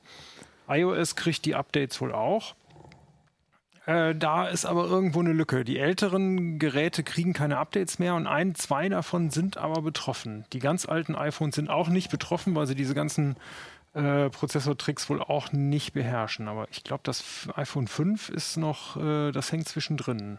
[0.68, 2.56] iOS kriegt die Updates wohl auch.
[3.86, 5.64] Äh, da ist aber irgendwo eine Lücke.
[5.64, 10.44] Die älteren Geräte kriegen keine Updates mehr und ein, zwei davon sind aber betroffen.
[10.52, 13.36] Die ganz alten iPhones sind auch nicht betroffen, weil sie diese ganzen
[13.96, 16.48] äh, Prozessortricks wohl auch nicht beherrschen.
[16.48, 20.38] Aber ich glaube, das iPhone 5 ist noch, äh, das hängt zwischendrin.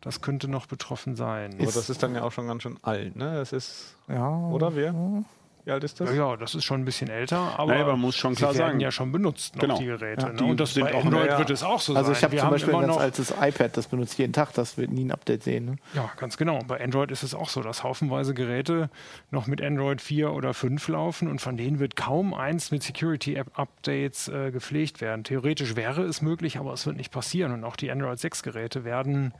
[0.00, 1.54] Das könnte noch betroffen sein.
[1.54, 3.34] Aber das ist dann ja auch schon ganz schön alt, ne?
[3.36, 4.28] Das ist, Ja.
[4.28, 4.92] oder wer?
[5.66, 6.10] Wie alt ist das?
[6.10, 8.58] Ja, ja, das ist schon ein bisschen älter, aber, Naja, man muss schon klar sie
[8.58, 9.78] werden sagen- ja schon benutzt, noch Genau.
[9.78, 10.26] die Geräte.
[10.26, 10.36] Ja, ne?
[10.36, 11.38] die Und das sind bei auch- Android ja.
[11.38, 12.16] wird es auch so Also sein.
[12.18, 14.34] ich habe zum haben Beispiel ein immer ganz noch, altes iPad, das benutze ich jeden
[14.34, 15.64] Tag, das wird nie ein Update sehen.
[15.64, 15.76] Ne?
[15.94, 16.58] Ja, ganz genau.
[16.66, 18.90] Bei Android ist es auch so, dass haufenweise Geräte
[19.30, 24.28] noch mit Android 4 oder 5 laufen und von denen wird kaum eins mit Security-Updates
[24.28, 25.24] äh, gepflegt werden.
[25.24, 27.52] Theoretisch wäre es möglich, aber es wird nicht passieren.
[27.52, 29.32] Und auch die Android 6-Geräte werden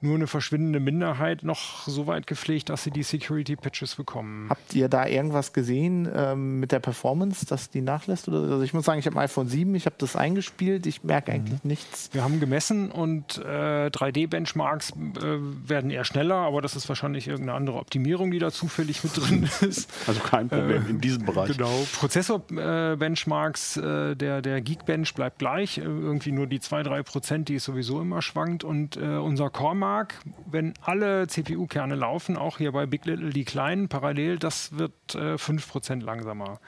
[0.00, 4.48] nur eine verschwindende Minderheit noch so weit gepflegt, dass sie die Security-Patches bekommen.
[4.50, 8.28] Habt ihr da irgendwas gesehen ähm, mit der Performance, dass die nachlässt?
[8.28, 8.38] Oder?
[8.38, 11.32] Also ich muss sagen, ich habe ein iPhone 7, ich habe das eingespielt, ich merke
[11.32, 12.10] eigentlich nichts.
[12.12, 17.56] Wir haben gemessen und äh, 3D-Benchmarks äh, werden eher schneller, aber das ist wahrscheinlich irgendeine
[17.56, 19.90] andere Optimierung, die da zufällig mit drin ist.
[20.06, 21.56] Also kein Problem in diesem Bereich.
[21.56, 21.86] Genau.
[21.98, 27.64] Prozessor-Benchmarks, äh, der, der Geekbench bleibt gleich, äh, irgendwie nur die 2-3 Prozent, die es
[27.64, 28.64] sowieso immer schwankt.
[28.64, 29.50] Und äh, unser
[29.86, 30.14] Core-Mark,
[30.46, 35.38] wenn alle CPU-Kerne laufen, auch hier bei Big Little die kleinen parallel, das wird äh,
[35.38, 36.58] 5 Prozent langsamer.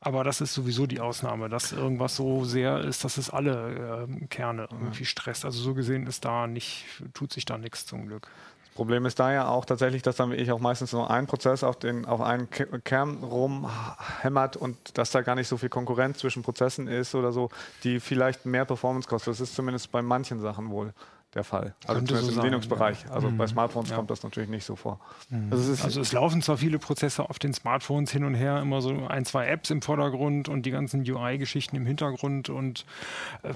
[0.00, 4.28] Aber das ist sowieso die Ausnahme, dass irgendwas so sehr ist, dass es alle ähm,
[4.28, 5.44] Kerne irgendwie stresst.
[5.44, 8.28] Also so gesehen ist da nicht, tut sich da nichts zum Glück.
[8.74, 11.78] Problem ist da ja auch tatsächlich, dass dann ich auch meistens nur ein Prozess auf,
[11.78, 16.42] den, auf einen Ke- Kern rumhämmert und dass da gar nicht so viel Konkurrenz zwischen
[16.42, 17.48] Prozessen ist oder so,
[17.84, 19.32] die vielleicht mehr Performance kostet.
[19.32, 20.92] Das ist zumindest bei manchen Sachen wohl
[21.34, 21.74] der Fall.
[21.86, 23.10] Also Könnte so zumindest im Linux-Bereich.
[23.10, 25.00] Also bei Smartphones kommt das natürlich nicht so vor.
[25.50, 28.60] Also es ist Also es laufen zwar viele Prozesse auf den Smartphones hin und her,
[28.60, 32.86] immer so ein, zwei Apps im Vordergrund und die ganzen UI-Geschichten im Hintergrund und
[33.42, 33.52] äh,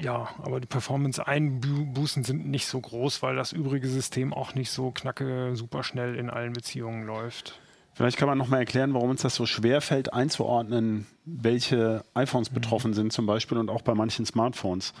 [0.00, 4.90] ja, aber die Performance-Einbußen sind nicht so groß, weil das übrige System auch nicht so
[4.90, 7.60] knacke super schnell in allen Beziehungen läuft.
[7.98, 12.20] Vielleicht kann man noch mal erklären, warum uns das so schwer fällt, einzuordnen, welche Mhm.
[12.20, 14.94] iPhones betroffen sind zum Beispiel und auch bei manchen Smartphones.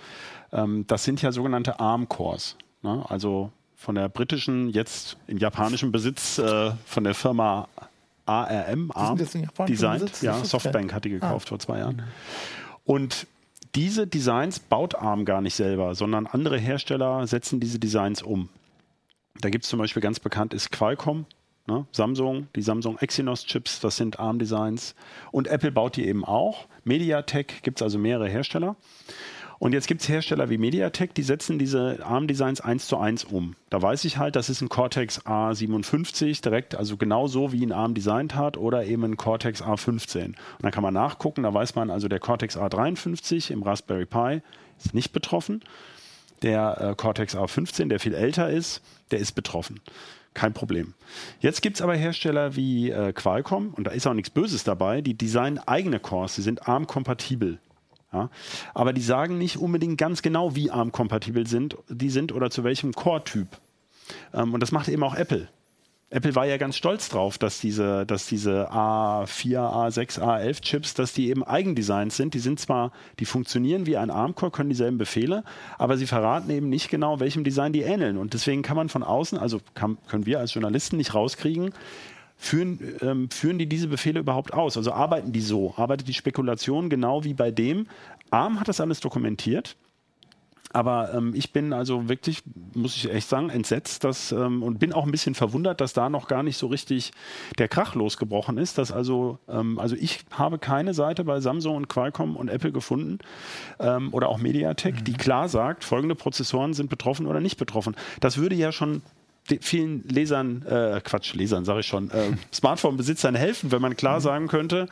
[0.52, 2.56] Ähm, das sind ja sogenannte ARM-Cores.
[2.82, 3.04] Ne?
[3.08, 7.68] Also von der britischen, jetzt in japanischem Besitz äh, von der Firma
[8.26, 9.16] ARM, ARM
[9.68, 10.20] designt.
[10.20, 12.02] Ja, Softbank hat die gekauft vor zwei Jahren.
[12.82, 13.28] Und
[13.76, 18.48] diese Designs baut ARM gar nicht selber, sondern andere Hersteller setzen diese Designs um.
[19.40, 21.26] Da gibt es zum Beispiel ganz bekannt ist Qualcomm,
[21.68, 21.86] ne?
[21.92, 24.94] Samsung, die Samsung Exynos-Chips, das sind ARM-Designs.
[25.30, 26.66] Und Apple baut die eben auch.
[26.84, 28.76] MediaTek gibt es also mehrere Hersteller.
[29.58, 33.56] Und jetzt gibt es Hersteller wie MediaTek, die setzen diese ARM-Designs eins zu eins um.
[33.70, 37.72] Da weiß ich halt, das ist ein Cortex A57 direkt, also genau so wie ein
[37.72, 40.26] ARM designt hat oder eben ein Cortex A15.
[40.26, 44.42] Und dann kann man nachgucken, da weiß man also, der Cortex A53 im Raspberry Pi
[44.78, 45.62] ist nicht betroffen.
[46.42, 49.80] Der äh, Cortex A15, der viel älter ist, der ist betroffen.
[50.38, 50.94] Kein Problem.
[51.40, 55.00] Jetzt gibt es aber Hersteller wie äh, Qualcomm, und da ist auch nichts Böses dabei,
[55.00, 57.58] die designen eigene Cores, die sind ARM-kompatibel.
[58.12, 58.30] Ja?
[58.72, 62.92] Aber die sagen nicht unbedingt ganz genau, wie ARM-kompatibel sind, die sind oder zu welchem
[62.92, 63.48] Core-Typ.
[64.32, 65.48] Ähm, und das macht eben auch Apple.
[66.10, 71.12] Apple war ja ganz stolz drauf, dass diese, dass diese A4, A6, A11 Chips, dass
[71.12, 72.32] die eben Eigendesigns sind.
[72.32, 75.44] Die sind zwar, die funktionieren wie ein ARM-Core, können dieselben Befehle,
[75.76, 78.16] aber sie verraten eben nicht genau, welchem Design die ähneln.
[78.16, 81.74] Und deswegen kann man von außen, also kann, können wir als Journalisten nicht rauskriegen,
[82.38, 84.78] führen, ähm, führen die diese Befehle überhaupt aus?
[84.78, 85.74] Also arbeiten die so?
[85.76, 87.86] Arbeitet die Spekulation genau wie bei dem?
[88.30, 89.76] ARM hat das alles dokumentiert.
[90.72, 92.42] Aber ähm, ich bin also wirklich,
[92.74, 96.08] muss ich echt sagen, entsetzt dass, ähm, und bin auch ein bisschen verwundert, dass da
[96.10, 97.12] noch gar nicht so richtig
[97.58, 98.78] der Krach losgebrochen ist.
[98.78, 103.18] Dass also, ähm, also ich habe keine Seite bei Samsung und Qualcomm und Apple gefunden
[103.78, 107.96] ähm, oder auch Mediatek, die klar sagt, folgende Prozessoren sind betroffen oder nicht betroffen.
[108.20, 109.02] Das würde ja schon
[109.60, 114.48] vielen Lesern, äh, Quatsch, Lesern sage ich schon, äh, Smartphone-Besitzern helfen, wenn man klar sagen
[114.48, 114.88] könnte,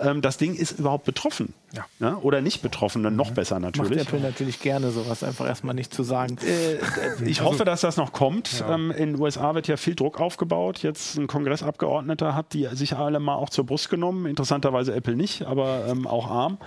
[0.00, 1.52] ähm, das Ding ist überhaupt betroffen.
[1.74, 1.84] Ja.
[1.98, 2.16] Ne?
[2.18, 4.06] Oder nicht betroffen, dann noch besser macht natürlich.
[4.06, 6.36] Apple natürlich gerne, sowas einfach erstmal nicht zu sagen.
[7.24, 8.64] Ich hoffe, dass das noch kommt.
[8.68, 10.82] Ähm, in den USA wird ja viel Druck aufgebaut.
[10.82, 14.26] Jetzt ein Kongressabgeordneter hat die sich alle mal auch zur Brust genommen.
[14.26, 16.58] Interessanterweise Apple nicht, aber ähm, auch ARM.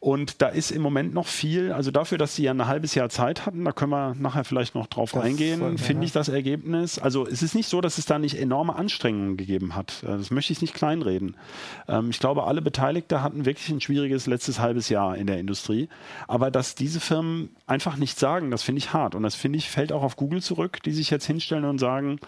[0.00, 3.10] Und da ist im Moment noch viel, also dafür, dass sie ja ein halbes Jahr
[3.10, 6.06] Zeit hatten, da können wir nachher vielleicht noch drauf Das eingehen, finde ja.
[6.06, 6.98] ich das Ergebnis.
[6.98, 10.02] Also es ist nicht so, dass es da nicht enorme Anstrengungen gegeben hat.
[10.02, 11.36] Äh, Das möchte ich nicht kleinreden.
[11.86, 15.88] Ähm, ich glaube, alle Beteiligten hatten wirklich ein schwieriges letztes halbes Jahr in der Industrie.
[16.28, 19.14] Aber dass diese Firmen einfach nichts sagen, das finde ich hart.
[19.14, 22.18] Und das finde ich, fällt auch auf Google zurück, die sich jetzt hinstellen und sagen,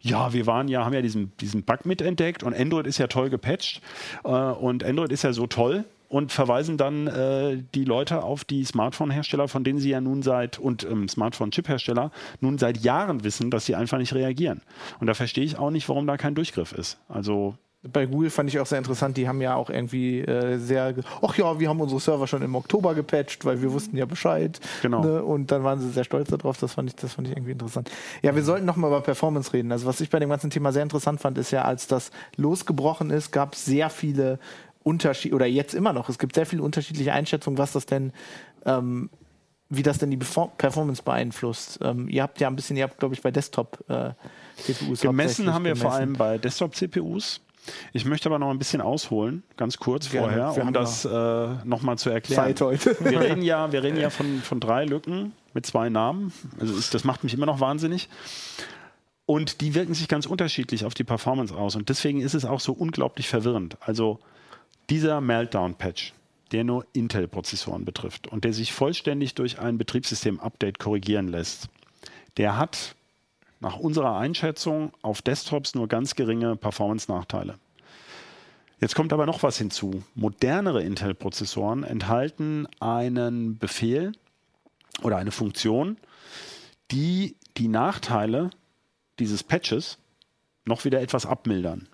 [0.00, 3.30] ja, wir waren ja, haben ja diesen, diesen Bug mitentdeckt und Android ist ja toll
[3.30, 3.82] gepatcht
[4.24, 8.64] äh, und Android ist ja so toll und verweisen dann äh, die Leute auf die
[8.64, 13.66] Smartphone-Hersteller, von denen sie ja nun seit und ähm, Smartphone-Chip-Hersteller nun seit Jahren wissen, dass
[13.66, 14.62] sie einfach nicht reagieren.
[15.00, 16.98] Und da verstehe ich auch nicht, warum da kein Durchgriff ist.
[17.08, 20.94] Also Bei Google fand ich auch sehr interessant, die haben ja auch irgendwie äh, sehr,
[21.22, 24.58] ach ja, wir haben unsere Server schon im Oktober gepatcht, weil wir wussten ja Bescheid.
[24.82, 25.00] Genau.
[25.02, 25.22] Ne?
[25.22, 27.88] Und dann waren sie sehr stolz darauf, das fand ich, das fand ich irgendwie interessant.
[28.22, 29.70] Ja, wir sollten noch mal über Performance reden.
[29.70, 33.10] Also was ich bei dem ganzen Thema sehr interessant fand, ist ja, als das losgebrochen
[33.10, 34.40] ist, gab es sehr viele
[34.82, 38.12] Unterschiede, oder jetzt immer noch, es gibt sehr viele unterschiedliche Einschätzungen, was das denn
[38.66, 39.08] ähm,
[39.70, 41.78] wie das denn die Performance beeinflusst.
[41.82, 44.12] Ähm, ihr habt ja ein bisschen, ihr habt, glaube ich, bei Desktop äh,
[44.56, 46.00] CPUs Gemessen haben wir vor gemessen.
[46.00, 47.40] allem bei Desktop-CPUs.
[47.92, 50.28] Ich möchte aber noch ein bisschen ausholen, ganz kurz Gerne.
[50.28, 52.44] vorher, Wir um das äh, nochmal zu erklären.
[52.44, 52.96] Zeit heute.
[53.00, 56.32] Wir reden ja, wir reden ja von, von drei Lücken mit zwei Namen.
[56.60, 58.08] Also ist, das macht mich immer noch wahnsinnig.
[59.26, 61.76] Und die wirken sich ganz unterschiedlich auf die Performance aus.
[61.76, 63.76] Und deswegen ist es auch so unglaublich verwirrend.
[63.80, 64.20] Also
[64.88, 66.14] dieser Meltdown-Patch,
[66.52, 71.68] der nur Intel-Prozessoren betrifft und der sich vollständig durch ein Betriebssystem-Update korrigieren lässt,
[72.38, 72.94] der hat
[73.60, 77.58] nach unserer Einschätzung auf Desktops nur ganz geringe Performance-Nachteile.
[78.80, 80.04] Jetzt kommt aber noch was hinzu.
[80.14, 84.12] Modernere Intel-Prozessoren enthalten einen Befehl
[85.02, 85.96] oder eine Funktion,
[86.92, 88.50] die die Nachteile
[89.18, 89.98] dieses Patches
[90.64, 91.88] noch wieder etwas abmildern.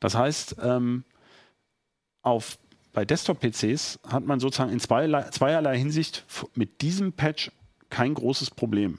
[0.00, 1.04] Das heißt, ähm,
[2.20, 2.58] auf,
[2.92, 7.50] bei Desktop-PCs hat man sozusagen in zweierlei, zweierlei Hinsicht mit diesem Patch
[7.88, 8.98] kein großes Problem.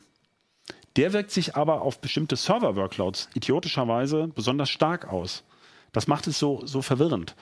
[0.95, 5.43] Der wirkt sich aber auf bestimmte Server-Workloads idiotischerweise besonders stark aus.
[5.91, 7.35] Das macht es so, so verwirrend.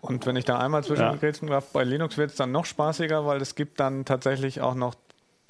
[0.00, 3.40] Und wenn ich da einmal zwischengrätschen darf, bei Linux wird es dann noch spaßiger, weil
[3.40, 4.94] es gibt dann tatsächlich auch noch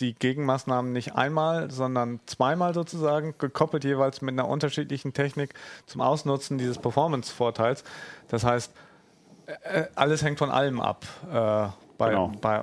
[0.00, 5.54] die Gegenmaßnahmen nicht einmal, sondern zweimal sozusagen, gekoppelt jeweils mit einer unterschiedlichen Technik
[5.86, 7.84] zum Ausnutzen dieses Performance-Vorteils.
[8.28, 8.72] Das heißt,
[9.64, 12.32] äh, alles hängt von allem ab äh, bei, Genau.
[12.40, 12.62] bei,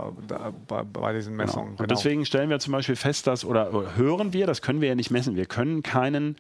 [0.68, 1.76] bei, bei diesen Messungen.
[1.76, 4.88] Und deswegen stellen wir zum Beispiel fest, dass, oder, oder hören wir, das können wir
[4.90, 6.38] ja nicht messen, wir können keinen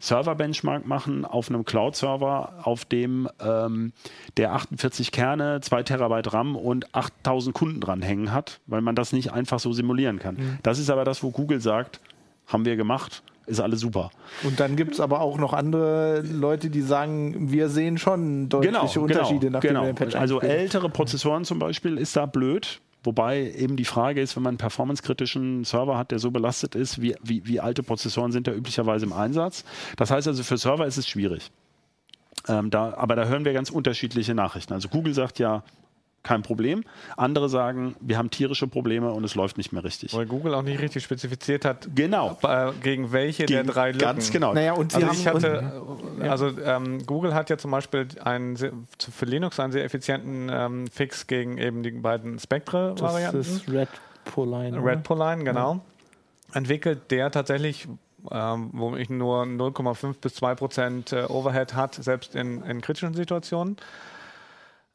[0.00, 3.92] Server-Benchmark machen auf einem Cloud-Server, auf dem ähm,
[4.36, 9.32] der 48 Kerne, 2 Terabyte RAM und 8000 Kunden dranhängen hat, weil man das nicht
[9.32, 10.58] einfach so simulieren kann.
[10.62, 12.00] Das ist aber das, wo Google sagt,
[12.46, 14.10] haben wir gemacht, ist alles super.
[14.44, 19.00] Und dann gibt es aber auch noch andere Leute, die sagen, wir sehen schon deutliche
[19.00, 19.82] Unterschiede, nachdem genau.
[19.82, 22.80] wir den Patch Also ältere Prozessoren zum Beispiel ist da blöd.
[23.04, 27.00] Wobei eben die Frage ist, wenn man einen performancekritischen Server hat, der so belastet ist,
[27.00, 29.64] wie, wie, wie alte Prozessoren sind da üblicherweise im Einsatz.
[29.96, 31.50] Das heißt also, für Server ist es schwierig.
[32.48, 34.72] Ähm, da, aber da hören wir ganz unterschiedliche Nachrichten.
[34.72, 35.62] Also Google sagt ja,
[36.24, 36.84] kein Problem.
[37.16, 40.12] Andere sagen, wir haben tierische Probleme und es läuft nicht mehr richtig.
[40.14, 42.36] Weil Google auch nicht richtig spezifiziert hat, Genau.
[42.42, 43.98] äh, gegen welche der Gegen- drei Lücken.
[44.00, 44.52] Ganz genau.
[44.52, 48.08] Naja, und sie Also haben ich hatte, und, also ähm, Google hat ja zum Beispiel
[48.22, 53.40] einen, sehr- für Linux einen sehr effizienten ähm, Fix gegen eben die beiden das Spectre-Varianten.
[53.40, 53.88] ist Red
[54.24, 54.78] Poline.
[54.80, 54.90] oder?
[54.92, 55.80] Red Poline, genau.
[56.52, 57.86] Entwickelt, der tatsächlich,
[58.30, 63.14] ähm, wo ich nur 0,5 bis 2 Prozent äh, Overhead hat, selbst in, in kritischen
[63.14, 63.76] Situationen.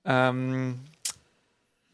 [0.05, 0.79] Ähm,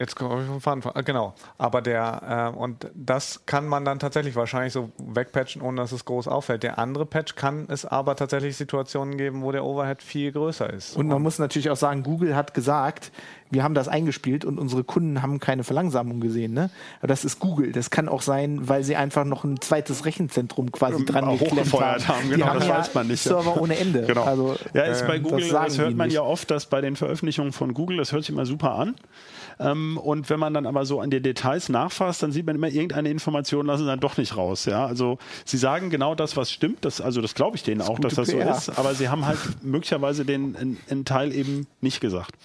[0.01, 0.81] Jetzt komme ich vom Faden.
[0.81, 1.33] von- äh, Genau.
[1.57, 6.05] Aber der, äh, und das kann man dann tatsächlich wahrscheinlich so wegpatchen, ohne dass es
[6.05, 6.63] groß auffällt.
[6.63, 10.95] Der andere Patch kann es aber tatsächlich Situationen geben, wo der Overhead viel größer ist.
[10.95, 13.11] Und man muss natürlich auch sagen, Google hat gesagt,
[13.51, 16.53] wir haben das eingespielt und unsere Kunden haben keine Verlangsamung gesehen.
[16.53, 16.69] Ne?
[16.99, 17.73] Aber das ist Google.
[17.73, 21.57] Das kann auch sein, weil sie einfach noch ein zweites Rechenzentrum quasi dran auch geklemmt
[21.73, 23.21] hochgefeuert haben, Die genau, haben das ja weiß man nicht.
[23.23, 24.03] Server ohne Ende.
[24.03, 24.23] Genau.
[24.23, 26.15] Also, ja, ist bei äh, Google, das das, hört man nicht.
[26.15, 28.95] ja oft, dass bei den Veröffentlichungen von Google, das hört sich immer super an.
[29.59, 32.69] Ähm, und wenn man dann aber so an die Details nachfasst, dann sieht man immer
[32.69, 34.65] irgendeine Information, lassen sie dann doch nicht raus.
[34.65, 34.85] Ja?
[34.85, 36.85] Also sie sagen genau das, was stimmt.
[36.85, 38.55] Das, also das glaube ich denen auch, dass das so PR.
[38.55, 38.69] ist.
[38.69, 42.35] Aber sie haben halt möglicherweise den in, in Teil eben nicht gesagt.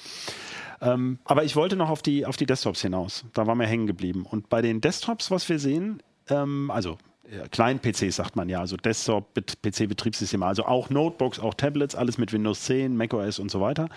[0.81, 3.25] Ähm, aber ich wollte noch auf die, auf die Desktops hinaus.
[3.33, 4.27] Da waren wir hängen geblieben.
[4.29, 6.99] Und bei den Desktops, was wir sehen, ähm, also
[7.31, 12.63] ja, Klein-PCs sagt man ja, also Desktop-PC-Betriebssysteme, also auch Notebooks, auch Tablets, alles mit Windows
[12.65, 13.89] 10, macOS und so weiter.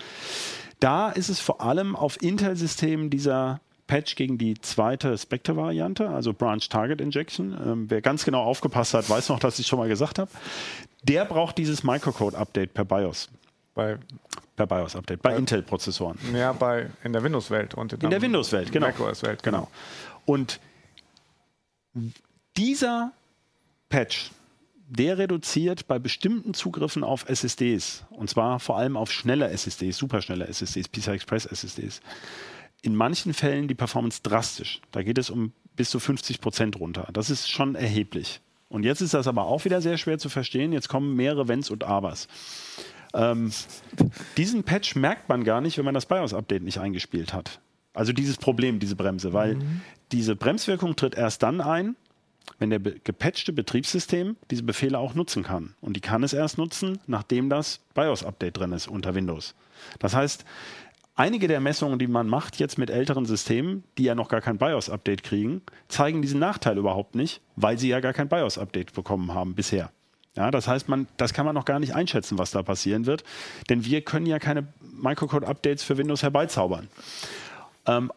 [0.80, 6.60] Da ist es vor allem auf Intel-Systemen dieser Patch gegen die zweite Spectre-Variante, also Branch
[6.68, 7.52] Target Injection.
[7.52, 10.30] Ähm, wer ganz genau aufgepasst hat, weiß noch, dass ich schon mal gesagt habe.
[11.02, 13.28] Der braucht dieses Microcode-Update per BIOS.
[13.74, 13.98] Bei,
[14.56, 16.18] Per BIOS-Update, bei Intel-Prozessoren.
[16.34, 17.74] ja, bei, in der Windows-Welt.
[17.74, 18.88] und In der Windows-Welt, genau.
[18.88, 19.68] macOS-Welt, Genau.
[20.26, 20.60] Und
[22.56, 23.12] dieser
[23.88, 24.30] Patch,
[24.88, 30.46] der reduziert bei bestimmten Zugriffen auf SSDs, und zwar vor allem auf schnelle SSDs, superschnelle
[30.46, 32.00] SSDs, PCI Express SSDs,
[32.82, 34.80] in manchen Fällen die Performance drastisch.
[34.92, 37.08] Da geht es um bis zu 50 Prozent runter.
[37.12, 38.40] Das ist schon erheblich.
[38.68, 40.72] Und jetzt ist das aber auch wieder sehr schwer zu verstehen.
[40.72, 42.28] Jetzt kommen mehrere Wenns und Abers.
[43.14, 43.50] Ähm,
[44.36, 47.60] diesen Patch merkt man gar nicht, wenn man das BIOS-Update nicht eingespielt hat.
[47.94, 49.58] Also dieses Problem, diese Bremse, weil
[50.12, 51.96] diese Bremswirkung tritt erst dann ein,
[52.58, 55.74] wenn der gepatchte Betriebssystem diese Befehle auch nutzen kann.
[55.80, 59.54] Und die kann es erst nutzen, nachdem das BIOS-Update drin ist unter Windows.
[59.98, 60.44] Das heißt,
[61.14, 64.58] einige der Messungen, die man macht jetzt mit älteren Systemen, die ja noch gar kein
[64.58, 69.54] BIOS-Update kriegen, zeigen diesen Nachteil überhaupt nicht, weil sie ja gar kein BIOS-Update bekommen haben
[69.54, 69.90] bisher.
[70.36, 73.24] Ja, das heißt, man, das kann man noch gar nicht einschätzen, was da passieren wird,
[73.68, 76.88] denn wir können ja keine Microcode-Updates für Windows herbeizaubern.
[77.86, 78.12] Ähm,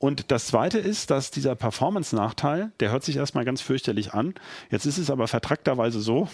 [0.00, 4.32] und das Zweite ist, dass dieser Performance-Nachteil, der hört sich erstmal ganz fürchterlich an.
[4.70, 6.26] Jetzt ist es aber vertrackterweise so,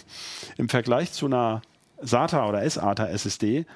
[0.57, 1.63] im Vergleich zu einer
[2.01, 3.67] SATA oder SATA SSD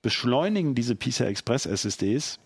[0.00, 2.38] beschleunigen diese PCI Express SSDs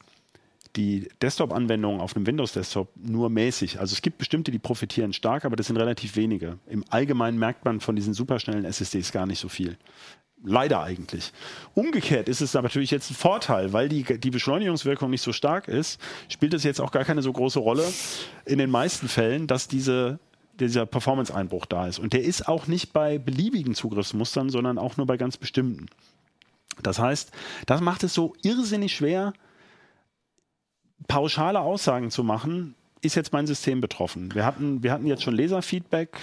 [0.76, 3.78] die Desktop-Anwendungen auf einem Windows-Desktop nur mäßig.
[3.78, 6.58] Also es gibt bestimmte, die profitieren stark, aber das sind relativ wenige.
[6.66, 9.76] Im Allgemeinen merkt man von diesen superschnellen SSDs gar nicht so viel.
[10.48, 11.32] Leider eigentlich.
[11.74, 15.66] Umgekehrt ist es aber natürlich jetzt ein Vorteil, weil die, die Beschleunigungswirkung nicht so stark
[15.66, 17.82] ist, spielt es jetzt auch gar keine so große Rolle
[18.44, 20.20] in den meisten Fällen, dass diese,
[20.60, 21.98] dieser Performance-Einbruch da ist.
[21.98, 25.86] Und der ist auch nicht bei beliebigen Zugriffsmustern, sondern auch nur bei ganz bestimmten.
[26.80, 27.32] Das heißt,
[27.66, 29.32] das macht es so irrsinnig schwer,
[31.08, 34.32] pauschale Aussagen zu machen, ist jetzt mein System betroffen.
[34.32, 36.16] Wir hatten, wir hatten jetzt schon Leserfeedback.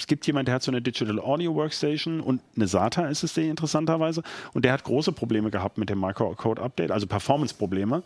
[0.00, 4.22] Es gibt jemanden, der hat so eine Digital Audio Workstation und eine SATA SSD interessanterweise
[4.54, 8.02] und der hat große Probleme gehabt mit dem Microcode Update, also Performance-Probleme.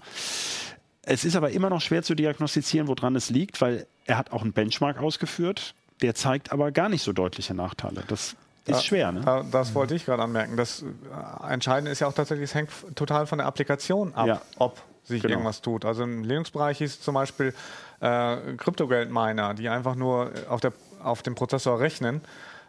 [1.02, 4.42] Es ist aber immer noch schwer zu diagnostizieren, woran es liegt, weil er hat auch
[4.42, 8.02] einen Benchmark ausgeführt, der zeigt aber gar nicht so deutliche Nachteile.
[8.08, 8.34] Das
[8.66, 9.20] ist Da- schwer, ne?
[9.24, 10.56] da- Das wollte ich gerade anmerken.
[10.56, 14.42] Das äh, Entscheidende ist ja auch tatsächlich, es hängt total von der Applikation ab, Ja.
[14.58, 15.34] ob sich Genau.
[15.34, 15.84] irgendwas tut.
[15.84, 17.54] Also im Linux-Bereich ist zum Beispiel
[18.00, 20.72] äh, Kryptogeld-Miner, die einfach nur auf, der,
[21.04, 22.22] auf dem Prozessor rechnen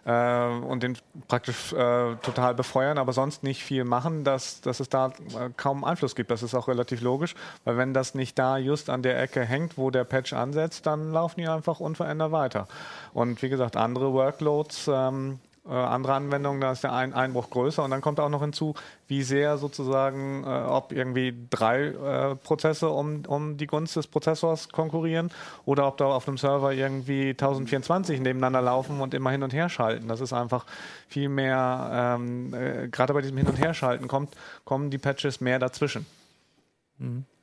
[0.06, 4.90] äh, und den praktisch äh, total befeuern, aber sonst nicht viel machen, dass, dass es
[4.90, 6.32] da äh, kaum Einfluss gibt.
[6.32, 9.78] Das ist auch relativ logisch, weil wenn das nicht da just an der Ecke hängt,
[9.78, 12.68] wo der Patch ansetzt, dann laufen die einfach unverändert weiter.
[13.14, 17.84] Und wie gesagt, andere Workloads, ähm, äh, andere Anwendungen, da ist der Ein Einbruch größer
[17.84, 18.76] und dann kommt auch noch hinzu,
[19.08, 24.70] wie sehr sozusagen, äh, ob irgendwie drei äh, Prozesse um, um die Gunst des Prozessors
[24.70, 25.32] konkurrieren
[25.66, 29.70] oder ob da auf einem Server irgendwie 1024 nebeneinander laufen und immer hin und her
[29.70, 30.08] schalten.
[30.08, 30.66] Das ist einfach
[31.08, 34.36] viel mehr, ähm, äh, gerade bei diesem Hin- und Herschalten kommt,
[34.66, 36.06] kommen die Patches mehr dazwischen.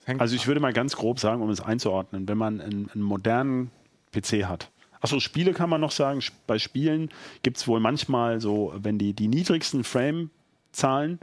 [0.04, 3.02] Hängt Also ich würde mal ganz grob sagen, um es einzuordnen, wenn man einen, einen
[3.02, 3.70] modernen
[4.12, 4.70] PC hat.
[5.02, 6.20] Achso, Spiele kann man noch sagen.
[6.46, 7.10] Bei Spielen
[7.42, 11.18] gibt es wohl manchmal so, wenn die, die niedrigsten Frame-Zahlen,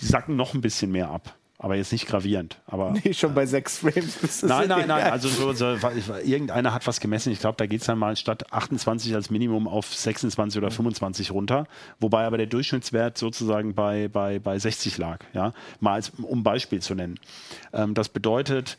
[0.00, 1.34] die sacken noch ein bisschen mehr ab.
[1.56, 2.60] Aber jetzt nicht gravierend.
[2.66, 5.10] Aber Nee, schon bei sechs Frames bist du Nein, nein, nein.
[5.10, 5.78] Also so, so,
[6.22, 7.32] irgendeiner hat was gemessen.
[7.32, 11.30] Ich glaube, da geht es dann mal statt 28 als Minimum auf 26 oder 25
[11.30, 11.66] runter.
[12.00, 15.20] Wobei aber der Durchschnittswert sozusagen bei, bei, bei 60 lag.
[15.32, 15.54] Ja?
[15.80, 17.18] Mal als, um Beispiel zu nennen.
[17.72, 18.76] Ähm, das bedeutet,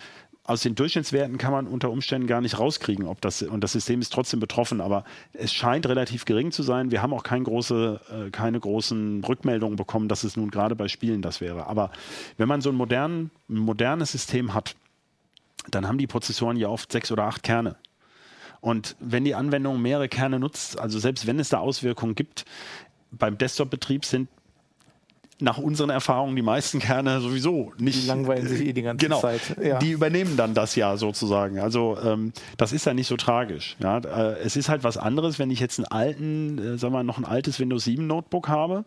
[0.47, 3.99] aus den Durchschnittswerten kann man unter Umständen gar nicht rauskriegen, ob das und das System
[4.01, 6.91] ist trotzdem betroffen, aber es scheint relativ gering zu sein.
[6.91, 10.87] Wir haben auch kein große, äh, keine großen Rückmeldungen bekommen, dass es nun gerade bei
[10.87, 11.65] Spielen das wäre.
[11.65, 11.91] Aber
[12.37, 14.75] wenn man so ein, modernen, ein modernes System hat,
[15.71, 17.75] dann haben die Prozessoren ja oft sechs oder acht Kerne.
[18.61, 22.45] Und wenn die Anwendung mehrere Kerne nutzt, also selbst wenn es da Auswirkungen gibt,
[23.11, 24.27] beim Desktop-Betrieb sind
[25.39, 28.03] nach unseren Erfahrungen die meisten Kerne sowieso nicht.
[28.03, 29.79] Die langweilen sich eh die ganze genau, Zeit, ja.
[29.79, 31.59] Die übernehmen dann das ja sozusagen.
[31.59, 33.75] Also ähm, das ist ja nicht so tragisch.
[33.79, 33.97] Ja?
[33.97, 37.03] Äh, es ist halt was anderes, wenn ich jetzt einen alten, äh, sagen wir mal,
[37.03, 38.85] noch ein altes Windows 7 Notebook habe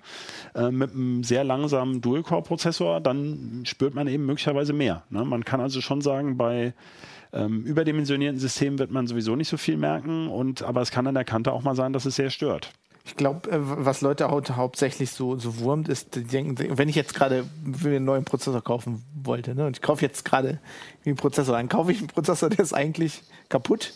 [0.55, 5.03] äh, mit einem sehr langsamen Dual-Core-Prozessor, dann spürt man eben möglicherweise mehr.
[5.11, 5.25] Ne?
[5.25, 6.73] Man kann also schon sagen, bei
[7.35, 11.15] ähm, überdimensionierten Systemen wird man sowieso nicht so viel merken, und, aber es kann an
[11.15, 12.73] der Kante auch mal sein, dass es sehr stört.
[13.09, 16.95] Ich glaube, äh, was Leute hau hauptsächlich so, so wurmt, ist, die denken, wenn ich
[16.95, 17.45] jetzt gerade
[17.85, 20.61] einen neuen Prozessor kaufen wollte, ne, und ich kaufe jetzt gerade
[21.05, 23.95] einen Prozessor, dann kaufe ich einen Prozessor, der ist eigentlich kaputt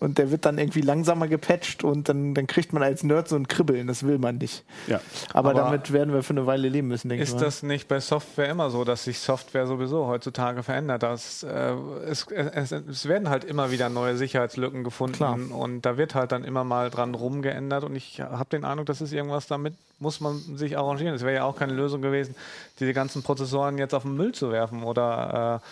[0.00, 3.36] und der wird dann irgendwie langsamer gepatcht und dann, dann kriegt man als Nerd so
[3.36, 4.64] ein Kribbeln, das will man nicht.
[4.86, 5.00] Ja.
[5.32, 7.44] Aber, Aber damit werden wir für eine Weile leben müssen, denke ich Ist mal.
[7.44, 11.02] das nicht bei Software immer so, dass sich Software sowieso heutzutage verändert?
[11.02, 11.72] Das, äh,
[12.06, 15.38] es, es, es werden halt immer wieder neue Sicherheitslücken gefunden Klar.
[15.50, 19.00] und da wird halt dann immer mal dran rumgeändert und ich habe den Eindruck, das
[19.00, 21.14] ist irgendwas damit, muss man sich arrangieren.
[21.14, 22.34] Es wäre ja auch keine Lösung gewesen,
[22.80, 25.66] diese ganzen Prozessoren jetzt auf den Müll zu werfen oder, äh,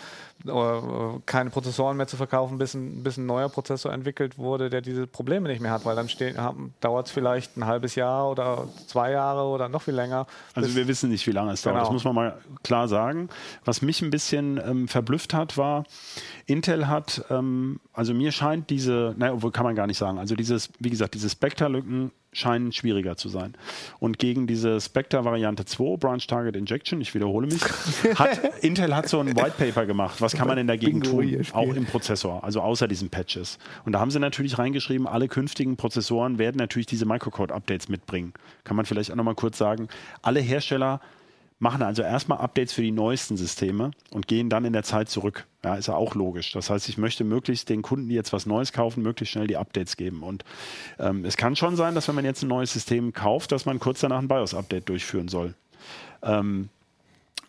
[1.27, 5.07] keine Prozessoren mehr zu verkaufen, bis ein, bis ein neuer Prozessor entwickelt wurde, der diese
[5.07, 6.09] Probleme nicht mehr hat, weil dann
[6.81, 10.27] dauert es vielleicht ein halbes Jahr oder zwei Jahre oder noch viel länger.
[10.55, 11.77] Also wir wissen nicht, wie lange es dauert.
[11.77, 11.85] Genau.
[11.85, 13.31] Das muss man mal klar sagen.
[13.65, 15.85] Was mich ein bisschen ähm, verblüfft hat, war,
[16.47, 20.35] Intel hat, ähm, also mir scheint diese, naja, obwohl kann man gar nicht sagen, also
[20.35, 23.55] dieses, wie gesagt, diese Spectre-Lücken scheinen schwieriger zu sein.
[23.99, 27.63] Und gegen diese Spectre-Variante 2, Branch Target Injection, ich wiederhole mich,
[28.17, 30.21] hat, Intel hat so ein White Paper gemacht.
[30.21, 31.47] Was kann man denn dagegen Bingo tun?
[31.53, 33.59] Auch im Prozessor, also außer diesen Patches.
[33.85, 38.35] Und da haben sie natürlich reingeschrieben, alle künftigen Prozessoren werden natürlich diese Microcode-Updates mitbringen.
[38.65, 39.89] Kann man vielleicht auch nochmal kurz sagen.
[40.23, 41.01] Alle Hersteller
[41.59, 45.47] machen also erstmal Updates für die neuesten Systeme und gehen dann in der Zeit zurück.
[45.63, 46.53] Ja, ist ja auch logisch.
[46.53, 49.57] Das heißt, ich möchte möglichst den Kunden, die jetzt was Neues kaufen, möglichst schnell die
[49.57, 50.23] Updates geben.
[50.23, 50.45] Und
[50.99, 53.79] ähm, es kann schon sein, dass wenn man jetzt ein neues System kauft, dass man
[53.79, 55.55] kurz danach ein BIOS-Update durchführen soll.
[56.23, 56.69] Ähm,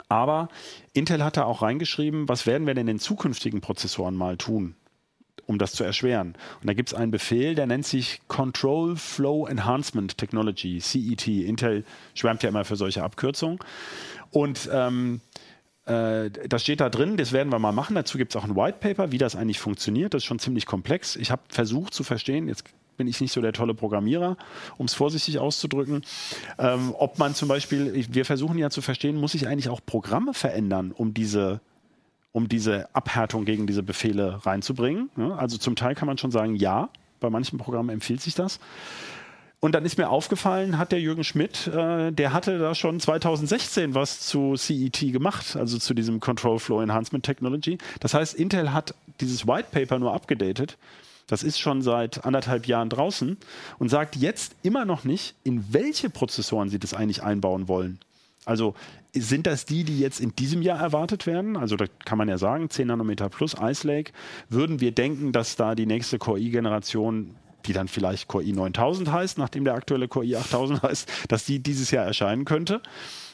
[0.07, 0.49] aber
[0.93, 4.75] Intel hat da auch reingeschrieben, was werden wir denn in zukünftigen Prozessoren mal tun,
[5.47, 6.35] um das zu erschweren.
[6.61, 11.27] Und da gibt es einen Befehl, der nennt sich Control Flow Enhancement Technology, CET.
[11.27, 11.83] Intel
[12.13, 13.59] schwärmt ja immer für solche Abkürzungen.
[14.31, 15.21] Und ähm,
[15.85, 17.95] äh, das steht da drin, das werden wir mal machen.
[17.95, 20.13] Dazu gibt es auch ein White Paper, wie das eigentlich funktioniert.
[20.13, 21.15] Das ist schon ziemlich komplex.
[21.15, 22.65] Ich habe versucht zu verstehen, jetzt
[22.97, 24.37] bin ich nicht so der tolle Programmierer,
[24.77, 26.03] um es vorsichtig auszudrücken,
[26.57, 30.33] ähm, ob man zum Beispiel, wir versuchen ja zu verstehen, muss ich eigentlich auch Programme
[30.33, 31.59] verändern, um diese
[32.35, 35.09] um diese Abhärtung gegen diese Befehle reinzubringen.
[35.37, 36.89] Also zum Teil kann man schon sagen, ja,
[37.21, 38.59] bei manchen Programmen empfiehlt sich das.
[39.61, 43.95] Und dann ist mir aufgefallen, hat der Jürgen Schmidt, äh, der hatte da schon 2016
[43.95, 47.77] was zu CET gemacht, also zu diesem Control Flow Enhancement Technology.
[48.01, 50.77] Das heißt, Intel hat dieses White Paper nur abgedatet.
[51.27, 53.37] Das ist schon seit anderthalb Jahren draußen
[53.79, 57.97] und sagt jetzt immer noch nicht, in welche Prozessoren sie das eigentlich einbauen wollen.
[58.43, 58.75] Also
[59.15, 61.57] sind das die, die jetzt in diesem Jahr erwartet werden?
[61.57, 64.11] Also da kann man ja sagen, 10 Nanometer plus Ice Lake.
[64.49, 67.35] Würden wir denken, dass da die nächste Core i-Generation,
[67.65, 71.91] die dann vielleicht Core i9000 heißt, nachdem der aktuelle Core i8000 heißt, dass die dieses
[71.91, 72.81] Jahr erscheinen könnte?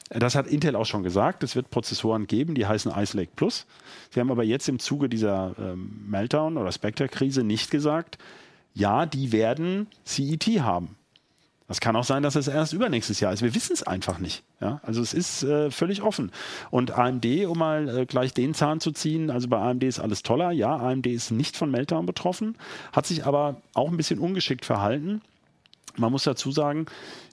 [0.10, 1.42] Das hat Intel auch schon gesagt.
[1.44, 3.66] Es wird Prozessoren geben, die heißen Ice Lake Plus.
[4.10, 8.18] Sie haben aber jetzt im Zuge dieser ähm, Meltdown- oder Spectre-Krise nicht gesagt,
[8.74, 10.96] ja, die werden CET haben.
[11.72, 13.42] Das kann auch sein, dass es erst übernächstes Jahr ist.
[13.42, 14.44] Wir wissen es einfach nicht.
[14.60, 14.82] Ja?
[14.84, 16.34] Also es ist äh, völlig offen.
[16.70, 20.22] Und AMD, um mal äh, gleich den Zahn zu ziehen, also bei AMD ist alles
[20.22, 20.52] toller.
[20.52, 22.58] Ja, AMD ist nicht von Meltdown betroffen,
[22.92, 25.22] hat sich aber auch ein bisschen ungeschickt verhalten.
[25.96, 26.88] Man muss dazu sagen,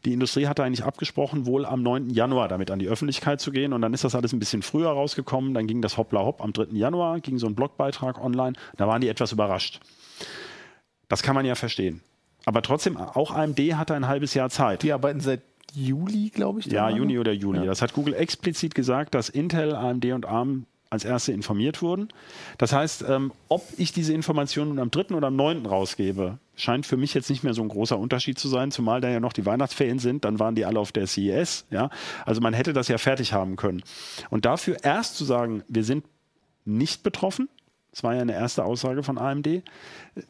[0.04, 2.10] die Industrie hatte eigentlich abgesprochen, wohl am 9.
[2.10, 3.72] Januar damit an die Öffentlichkeit zu gehen.
[3.72, 5.52] Und dann ist das alles ein bisschen früher rausgekommen.
[5.52, 6.76] Dann ging das hoppla hopp am 3.
[6.76, 8.52] Januar, ging so ein Blogbeitrag online.
[8.76, 9.80] Da waren die etwas überrascht.
[11.08, 12.02] Das kann man ja verstehen.
[12.48, 14.82] Aber trotzdem, auch AMD hatte ein halbes Jahr Zeit.
[14.82, 15.42] Die arbeiten seit
[15.74, 16.66] Juli, glaube ich.
[16.66, 16.88] Ja.
[16.88, 17.66] Juni oder Juli.
[17.66, 22.08] Das hat Google explizit gesagt, dass Intel, AMD und ARM als erste informiert wurden.
[22.56, 25.14] Das heißt, ähm, ob ich diese Informationen nun am 3.
[25.14, 25.66] oder am 9.
[25.66, 29.10] rausgebe, scheint für mich jetzt nicht mehr so ein großer Unterschied zu sein, zumal da
[29.10, 31.66] ja noch die Weihnachtsferien sind, dann waren die alle auf der CES.
[31.70, 31.90] Ja?
[32.24, 33.82] Also man hätte das ja fertig haben können.
[34.30, 36.06] Und dafür erst zu sagen, wir sind
[36.64, 37.50] nicht betroffen,
[37.90, 39.62] das war ja eine erste Aussage von AMD,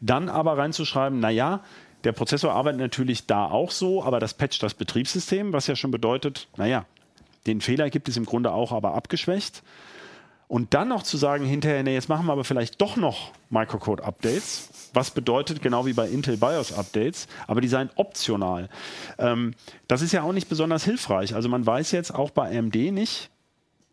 [0.01, 1.63] dann aber reinzuschreiben, naja,
[2.05, 5.91] der Prozessor arbeitet natürlich da auch so, aber das patcht das Betriebssystem, was ja schon
[5.91, 6.87] bedeutet, naja,
[7.47, 9.63] den Fehler gibt es im Grunde auch, aber abgeschwächt.
[10.49, 14.91] Und dann noch zu sagen hinterher, nee, jetzt machen wir aber vielleicht doch noch Microcode-Updates,
[14.95, 18.71] was bedeutet, genau wie bei Intel BIOS-Updates, aber die seien optional.
[19.19, 19.55] Ähm,
[19.89, 21.35] das ist ja auch nicht besonders hilfreich.
[21.35, 23.31] Also man weiß jetzt auch bei AMD nicht,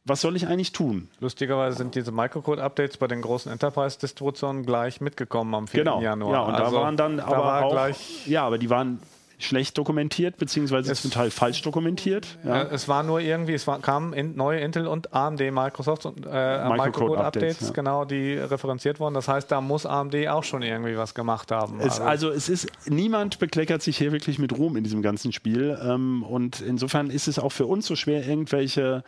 [0.06, 1.08] was soll ich eigentlich tun?
[1.20, 5.84] Lustigerweise sind diese Microcode-Updates bei den großen Enterprise-Distributionen gleich mitgekommen am 4.
[5.84, 6.02] Genau.
[6.02, 6.32] Januar.
[6.34, 7.96] Ja, und Also, da waren dann da aber war auch,
[8.26, 9.00] ja, aber die waren
[9.38, 12.38] schlecht dokumentiert, beziehungsweise Es- zum Teil falsch dokumentiert.
[12.46, 12.64] Ja.
[12.64, 16.30] Es war nur irgendwie, es war, kamen in, neue Intel und AMD Microsoft und äh,
[16.30, 17.74] Microcode-Updates, Microcode-Updates, ja.
[17.74, 19.14] genau, die referenziert wurden.
[19.14, 21.80] Das heißt, da muss AMD auch schon irgendwie was gemacht haben.
[21.82, 25.78] Es, also es ist, niemand bekleckert sich hier wirklich mit Ruhm in diesem ganzen Spiel.
[25.84, 29.04] Ähm, und insofern ist es auch für uns so schwer, irgendwelche,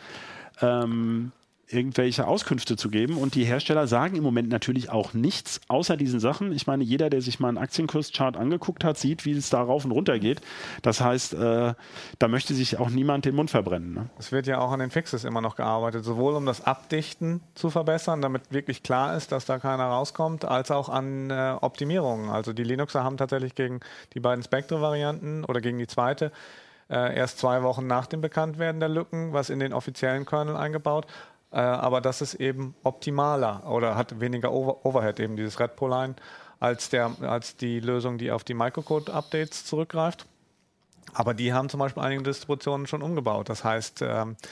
[0.61, 1.31] ähm,
[1.69, 3.17] irgendwelche Auskünfte zu geben.
[3.17, 6.51] Und die Hersteller sagen im Moment natürlich auch nichts außer diesen Sachen.
[6.51, 9.83] Ich meine, jeder, der sich mal einen Aktienkurschart angeguckt hat, sieht, wie es da rauf
[9.83, 10.41] und runter geht.
[10.81, 11.73] Das heißt, äh,
[12.19, 13.93] da möchte sich auch niemand den Mund verbrennen.
[13.93, 14.09] Ne?
[14.17, 17.69] Es wird ja auch an den Fixes immer noch gearbeitet, sowohl um das Abdichten zu
[17.69, 22.29] verbessern, damit wirklich klar ist, dass da keiner rauskommt, als auch an äh, Optimierungen.
[22.29, 23.81] Also die Linuxer haben tatsächlich gegen
[24.13, 26.31] die beiden Spectre-Varianten oder gegen die zweite
[26.89, 31.07] äh, erst zwei Wochen nach dem Bekanntwerden der Lücken was in den offiziellen Kernel eingebaut.
[31.51, 36.15] Äh, aber das ist eben optimaler oder hat weniger Over Overhead, eben dieses Red Line,
[36.59, 40.25] als, der, als die Lösung, die auf die Microcode-Updates zurückgreift.
[41.13, 43.49] Aber die haben zum Beispiel einige Distributionen schon umgebaut.
[43.49, 44.45] Das heißt, ähm, äh,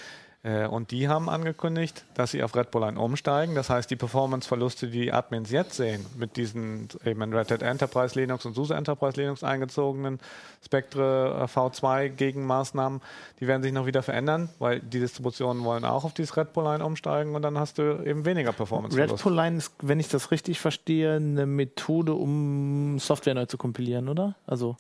[0.70, 3.56] und die haben angekündigt, dass sie auf Red Bull Line umsteigen.
[3.56, 7.62] Das heißt, die Performance-Verluste, die die Admins jetzt sehen, mit diesen eben in Red Hat
[7.62, 10.20] Enterprise Linux und SUSE Enterprise Linux eingezogenen
[10.64, 13.02] Spectre äh, V2 Gegenmaßnahmen,
[13.40, 16.64] die werden sich noch wieder verändern, weil die Distributionen wollen auch auf dieses Red Bull
[16.66, 19.24] Line umsteigen und dann hast du eben weniger Red Performance-Verluste.
[19.24, 24.10] Pull Line ist, wenn ich das richtig verstehe, eine Methode, um Software neu zu kompilieren,
[24.10, 24.36] oder?
[24.46, 24.78] Also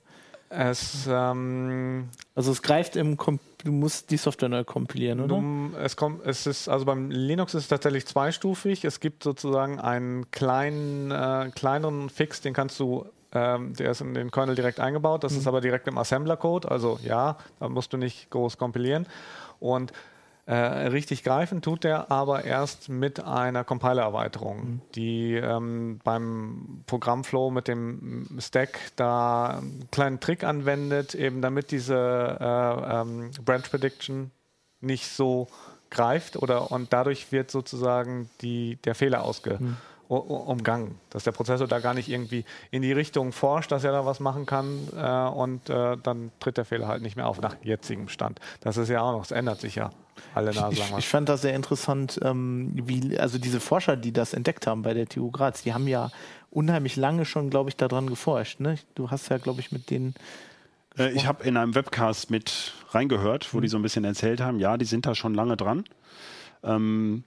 [0.58, 5.36] Es, ähm, Also es greift im, Kom du musst die Software neu kompilieren, oder?
[5.80, 8.86] Es kommt, es ist, also beim Linux ist es tatsächlich zweistufig.
[8.86, 14.14] Es gibt sozusagen einen kleinen, äh, kleineren Fix, den kannst du, ähm, der ist in
[14.14, 15.24] den Kernel direkt eingebaut.
[15.24, 16.70] Das ist aber direkt im Assembler-Code.
[16.70, 19.08] Also ja, da musst du nicht groß kompilieren.
[19.60, 19.92] Und
[20.48, 27.68] äh, richtig greifen tut der aber erst mit einer Compiler-Erweiterung, die ähm, beim Programmflow mit
[27.68, 34.30] dem Stack da einen kleinen Trick anwendet, eben damit diese äh, ähm, Branch Prediction
[34.82, 35.48] nicht so
[35.90, 39.58] greift oder und dadurch wird sozusagen die, der Fehler ausge
[40.10, 43.94] u- umgangen, dass der Prozessor da gar nicht irgendwie in die Richtung forscht, dass er
[43.94, 47.42] da was machen kann äh, und äh, dann tritt der Fehler halt nicht mehr auf
[47.42, 48.40] nach jetzigem Stand.
[48.62, 49.90] Das ist ja auch noch, es ändert sich ja
[50.34, 51.00] alle Nase Ich, lang was.
[51.00, 54.94] ich fand das sehr interessant, ähm, wie, also diese Forscher, die das entdeckt haben bei
[54.94, 56.12] der TU Graz, die haben ja
[56.50, 58.60] unheimlich lange schon, glaube ich, daran geforscht.
[58.60, 58.78] Ne?
[58.96, 60.16] Du hast ja, glaube ich, mit denen.
[60.98, 64.60] Äh, ich habe in einem Webcast mit reingehört, wo die so ein bisschen erzählt haben,
[64.60, 65.84] ja, die sind da schon lange dran.
[66.64, 67.24] Ähm,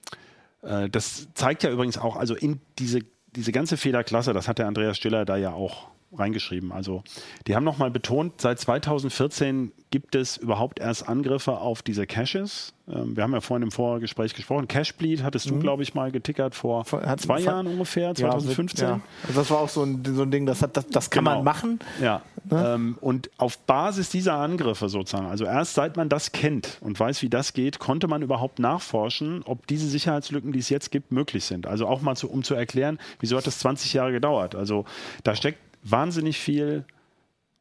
[0.61, 3.01] äh, das zeigt ja übrigens auch, also in diese,
[3.35, 6.71] diese ganze Fehlerklasse, das hat der Andreas Stiller da ja auch reingeschrieben.
[6.71, 7.03] Also
[7.47, 12.73] die haben nochmal betont, seit 2014 gibt es überhaupt erst Angriffe auf diese Caches.
[12.87, 14.67] Ähm, wir haben ja vorhin im Vorgespräch gesprochen.
[14.67, 18.87] Cachebleed hattest du, glaube ich, mal getickert vor hat- zwei vor- Jahren ungefähr, 2015.
[18.87, 21.23] Ja, also das war auch so ein, so ein Ding, das, hat, das, das kann
[21.25, 21.35] Genau.
[21.37, 21.79] man machen.
[22.01, 22.21] Ja.
[22.51, 27.21] Ähm, und auf Basis dieser Angriffe sozusagen, also erst seit man das kennt und weiß,
[27.23, 31.45] wie das geht, konnte man überhaupt nachforschen, ob diese Sicherheitslücken, die es jetzt gibt, möglich
[31.45, 31.65] sind.
[31.67, 34.55] Also auch mal zu, um zu erklären, wieso hat das 20 Jahre gedauert.
[34.55, 34.85] Also
[35.23, 36.85] da steckt wahnsinnig viel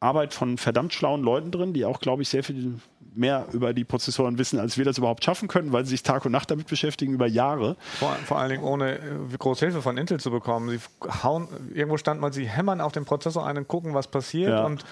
[0.00, 2.74] Arbeit von verdammt schlauen Leuten drin, die auch, glaube ich, sehr viel
[3.14, 6.24] mehr über die Prozessoren wissen, als wir das überhaupt schaffen können, weil sie sich Tag
[6.24, 7.76] und Nacht damit beschäftigen über Jahre.
[7.98, 9.00] Vor, vor allen Dingen ohne äh,
[9.36, 10.68] große Hilfe von Intel zu bekommen.
[10.70, 10.78] Sie
[11.24, 14.64] hauen, irgendwo stand mal, sie hämmern auf den Prozessor ein und gucken, was passiert Ja.
[14.66, 14.84] und,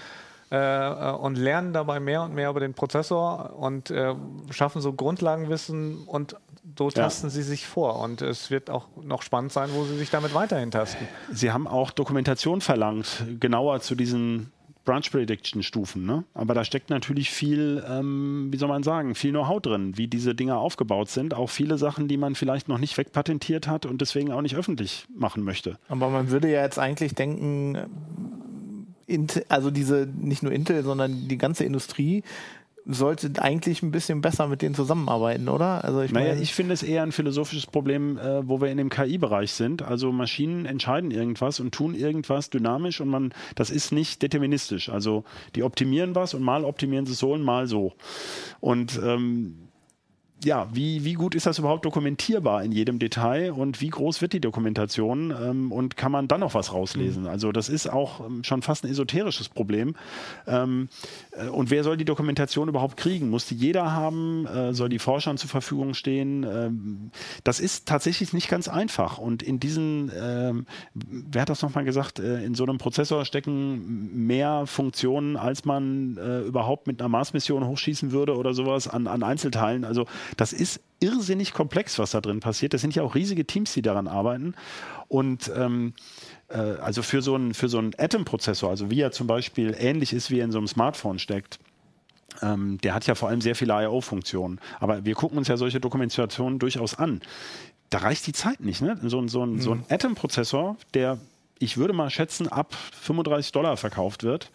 [0.50, 4.14] äh, äh, und lernen dabei mehr und mehr über den Prozessor und äh,
[4.50, 6.34] schaffen so Grundlagenwissen und
[6.76, 8.00] so tasten sie sich vor.
[8.00, 11.06] Und es wird auch noch spannend sein, wo sie sich damit weiterhin tasten.
[11.32, 14.52] Sie haben auch Dokumentation verlangt, genauer zu diesen
[14.84, 16.06] Branch Prediction Stufen.
[16.06, 16.24] Ne?
[16.32, 20.34] Aber da steckt natürlich viel, ähm, wie soll man sagen, viel Know-how drin, wie diese
[20.34, 21.34] Dinger aufgebaut sind.
[21.34, 25.06] Auch viele Sachen, die man vielleicht noch nicht wegpatentiert hat und deswegen auch nicht öffentlich
[25.14, 25.78] machen möchte.
[25.88, 27.76] Aber man würde ja jetzt eigentlich denken,
[29.06, 32.22] Intel, also diese, nicht nur Intel, sondern die ganze Industrie
[32.86, 35.84] sollte eigentlich ein bisschen besser mit denen zusammenarbeiten, oder?
[35.84, 38.78] Also ich Naja, meine, ich finde es eher ein philosophisches Problem, äh, wo wir in
[38.78, 39.82] dem KI-Bereich sind.
[39.82, 44.88] Also Maschinen entscheiden irgendwas und tun irgendwas dynamisch und man, das ist nicht deterministisch.
[44.88, 45.24] Also
[45.56, 47.92] die optimieren was und mal optimieren sie es so und mal so.
[48.60, 49.65] Und ähm,
[50.44, 54.34] ja, wie, wie gut ist das überhaupt dokumentierbar in jedem Detail und wie groß wird
[54.34, 57.26] die Dokumentation ähm, und kann man dann noch was rauslesen?
[57.26, 59.96] Also das ist auch ähm, schon fast ein esoterisches Problem.
[60.46, 60.88] Ähm,
[61.32, 63.30] äh, und wer soll die Dokumentation überhaupt kriegen?
[63.30, 64.46] Muss die jeder haben?
[64.46, 66.44] Äh, soll die Forschern zur Verfügung stehen?
[66.44, 67.10] Ähm,
[67.42, 69.16] das ist tatsächlich nicht ganz einfach.
[69.16, 74.26] Und in diesen, ähm, wer hat das nochmal gesagt, äh, in so einem Prozessor stecken
[74.26, 79.22] mehr Funktionen, als man äh, überhaupt mit einer Mars-Mission hochschießen würde oder sowas an, an
[79.22, 79.84] Einzelteilen.
[79.86, 80.06] Also
[80.36, 82.72] das ist irrsinnig komplex, was da drin passiert.
[82.74, 84.54] Das sind ja auch riesige Teams, die daran arbeiten.
[85.08, 85.92] Und ähm,
[86.48, 90.12] äh, also für so einen für so einen Atom-Prozessor, also wie er zum Beispiel ähnlich
[90.12, 91.58] ist, wie er in so einem Smartphone steckt,
[92.42, 94.58] ähm, der hat ja vor allem sehr viele I.O.-Funktionen.
[94.80, 97.20] Aber wir gucken uns ja solche Dokumentationen durchaus an.
[97.90, 98.80] Da reicht die Zeit nicht.
[98.82, 98.98] Ne?
[99.04, 101.18] So, ein- so ein, so ein Atom-Prozessor, der,
[101.58, 104.50] ich würde mal schätzen, ab 35 Dollar verkauft wird,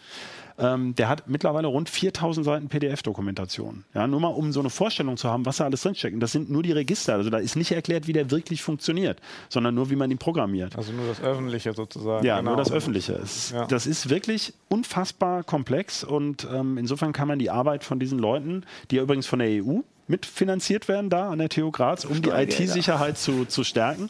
[0.58, 3.84] ähm, der hat mittlerweile rund 4000 Seiten PDF-Dokumentation.
[3.94, 6.14] Ja, nur mal, um so eine Vorstellung zu haben, was da alles drinsteckt.
[6.14, 7.16] Und das sind nur die Register.
[7.16, 10.76] Also da ist nicht erklärt, wie der wirklich funktioniert, sondern nur, wie man ihn programmiert.
[10.76, 12.26] Also nur das Öffentliche sozusagen.
[12.26, 12.52] Ja, genau.
[12.52, 13.14] nur das Öffentliche.
[13.14, 13.66] Es, Ja.
[13.66, 18.64] Das ist wirklich unfassbar komplex und ähm, insofern kann man die Arbeit von diesen Leuten,
[18.90, 19.80] die ja übrigens von der EU
[20.12, 22.30] mitfinanziert werden da an der TU Graz, um die.
[22.30, 24.10] IT-Sicherheit zu, zu stärken.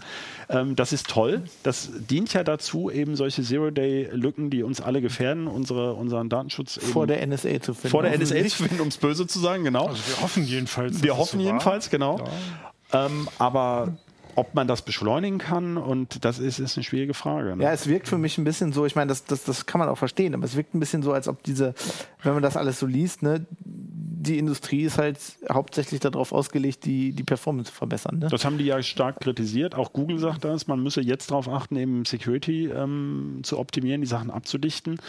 [0.49, 1.43] Ähm, das ist toll.
[1.64, 6.88] Das dient ja dazu, eben solche Zero-Day-Lücken, die uns alle gefährden, unsere, unseren Datenschutz eben
[6.88, 7.89] vor der NSA zu finden.
[7.89, 9.88] vor der NSA zu finden, um es böse zu sagen, genau.
[9.88, 11.02] Also wir hoffen jedenfalls.
[11.02, 11.45] Wir hoffen so war.
[11.45, 12.22] jedenfalls, genau.
[12.91, 13.93] Ähm, aber
[14.36, 17.56] ob man das beschleunigen kann, und das ist, ist eine schwierige Frage.
[17.56, 17.64] Ne?
[17.64, 19.89] Ja, es wirkt für mich ein bisschen so, ich meine, das, das, das kann man
[19.89, 21.74] auch verstehen, aber es wirkt ein bisschen so, als ob diese,
[22.24, 23.45] wenn man das alles so liest, ne,
[24.22, 25.17] die Industrie ist halt
[25.51, 28.19] hauptsächlich darauf ausgelegt, die, die Performance zu verbessern.
[28.19, 28.28] Ne?
[28.30, 29.76] Das haben die ja stark kritisiert.
[29.76, 30.67] Auch Google sagt das.
[30.67, 34.99] Man müsse jetzt darauf achten, eben Security ähm, zu optimieren, die Sachen abzudichten.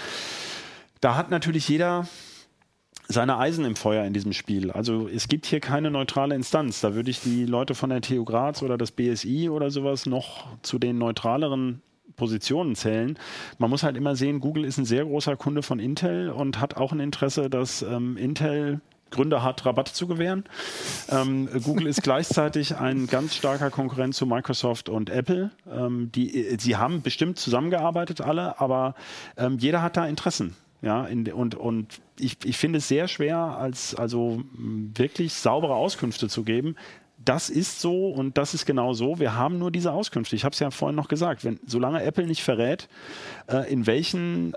[1.00, 2.06] Da hat natürlich jeder
[3.08, 4.70] seine Eisen im Feuer in diesem Spiel.
[4.70, 6.80] Also es gibt hier keine neutrale Instanz.
[6.80, 10.46] Da würde ich die Leute von der TU Graz oder das BSI oder sowas noch
[10.62, 11.82] zu den neutraleren
[12.16, 13.18] Positionen zählen.
[13.58, 16.76] Man muss halt immer sehen, Google ist ein sehr großer Kunde von Intel und hat
[16.76, 18.80] auch ein Interesse, dass ähm, Intel
[19.12, 20.44] Gründer hat, Rabatt zu gewähren.
[21.08, 25.50] Ähm, Google ist gleichzeitig ein ganz starker Konkurrent zu Microsoft und Apple.
[25.70, 28.94] Ähm, die, sie haben bestimmt zusammengearbeitet alle, aber
[29.36, 30.56] ähm, jeder hat da Interessen.
[30.82, 36.28] Ja, in, und, und ich, ich finde es sehr schwer, als also wirklich saubere Auskünfte
[36.28, 36.74] zu geben.
[37.24, 39.20] Das ist so und das ist genau so.
[39.20, 40.34] Wir haben nur diese Auskünfte.
[40.34, 41.44] Ich habe es ja vorhin noch gesagt.
[41.44, 42.88] Wenn, solange Apple nicht verrät,
[43.46, 44.54] äh, in welchen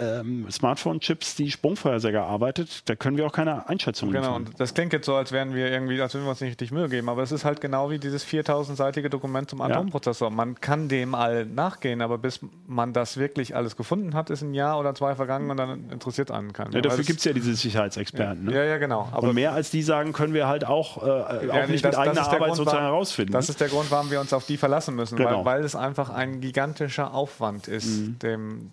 [0.00, 4.92] ähm, Smartphone-Chips die Sprungvorhersage arbeitet, da können wir auch keine Einschätzung Genau, und das klingt
[4.92, 7.22] jetzt so, als wären wir irgendwie, als würden wir uns nicht richtig Mühe geben, aber
[7.22, 10.30] es ist halt genau wie dieses 4000-seitige Dokument zum Atomprozessor.
[10.30, 14.54] Man kann dem all nachgehen, aber bis man das wirklich alles gefunden hat, ist ein
[14.54, 16.72] Jahr oder zwei vergangen und dann interessiert einen keinen.
[16.72, 18.44] Ja, dafür gibt es ja diese Sicherheitsexperten.
[18.46, 18.56] Ja, ne?
[18.56, 19.08] ja, ja, genau.
[19.12, 21.96] Aber und mehr als die sagen, können wir halt auch, äh, auch ja, nicht das,
[21.96, 23.32] mit eigener Arbeit Grund, sozusagen warum, herausfinden.
[23.32, 25.44] Das ist der Grund, warum wir uns auf die verlassen müssen, Genau.
[25.44, 28.72] weil, weil es einfach ein gigantischer Aufwand ist, dem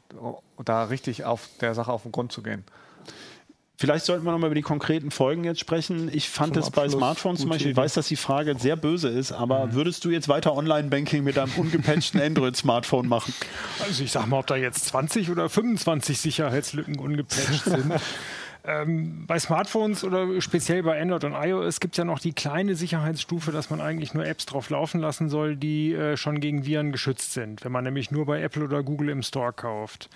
[0.64, 2.64] da richtig auf der Sache auf den Grund zu gehen.
[3.80, 6.10] Vielleicht sollten wir nochmal über die konkreten Folgen jetzt sprechen.
[6.12, 9.08] Ich fand Zum es bei Smartphones zum Beispiel, ich weiß, dass die Frage sehr böse
[9.08, 13.36] ist, aber würdest du jetzt weiter Online-Banking mit einem ungepatchten Android-Smartphone machen?
[13.80, 17.94] Also ich sag mal, ob da jetzt 20 oder 25 Sicherheitslücken ungepatcht sind.
[18.68, 22.76] Ähm, bei Smartphones oder speziell bei Android und iOS gibt es ja noch die kleine
[22.76, 26.92] Sicherheitsstufe, dass man eigentlich nur Apps drauf laufen lassen soll, die äh, schon gegen Viren
[26.92, 30.10] geschützt sind, wenn man nämlich nur bei Apple oder Google im Store kauft.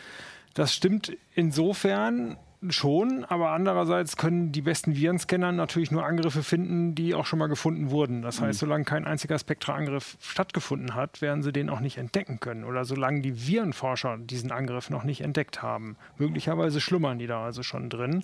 [0.54, 2.36] Das stimmt insofern
[2.70, 7.48] schon, aber andererseits können die besten Virenscanner natürlich nur Angriffe finden, die auch schon mal
[7.48, 8.22] gefunden wurden.
[8.22, 12.64] Das heißt, solange kein einziger Spectre-Angriff stattgefunden hat, werden sie den auch nicht entdecken können.
[12.64, 15.98] Oder solange die Virenforscher diesen Angriff noch nicht entdeckt haben.
[16.18, 18.24] Möglicherweise schlummern die da also schon drin.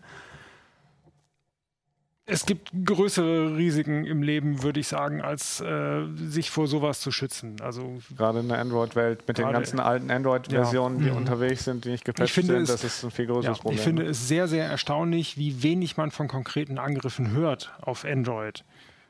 [2.29, 7.09] Es gibt größere Risiken im Leben, würde ich sagen, als äh, sich vor sowas zu
[7.09, 7.55] schützen.
[7.61, 11.15] Also Gerade in der Android-Welt mit den ganzen alten Android-Versionen, die Mhm.
[11.15, 13.77] unterwegs sind, die nicht gepatcht sind, es- das ist ein viel größeres Ja, Problem.
[13.77, 18.65] ich finde es sehr, sehr erstaunlich, wie wenig man von konkreten Angriffen hört auf Android.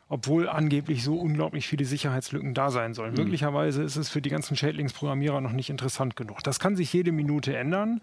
[0.10, 3.14] Obwohl angeblich so unglaublich viele Sicherheitslücken da sein sollen.
[3.16, 6.44] Möglicherweise ist es für die ganzen Schädlingsprogrammierer noch nicht interessant genug.
[6.44, 8.00] Das kann sich jede Minute ändern.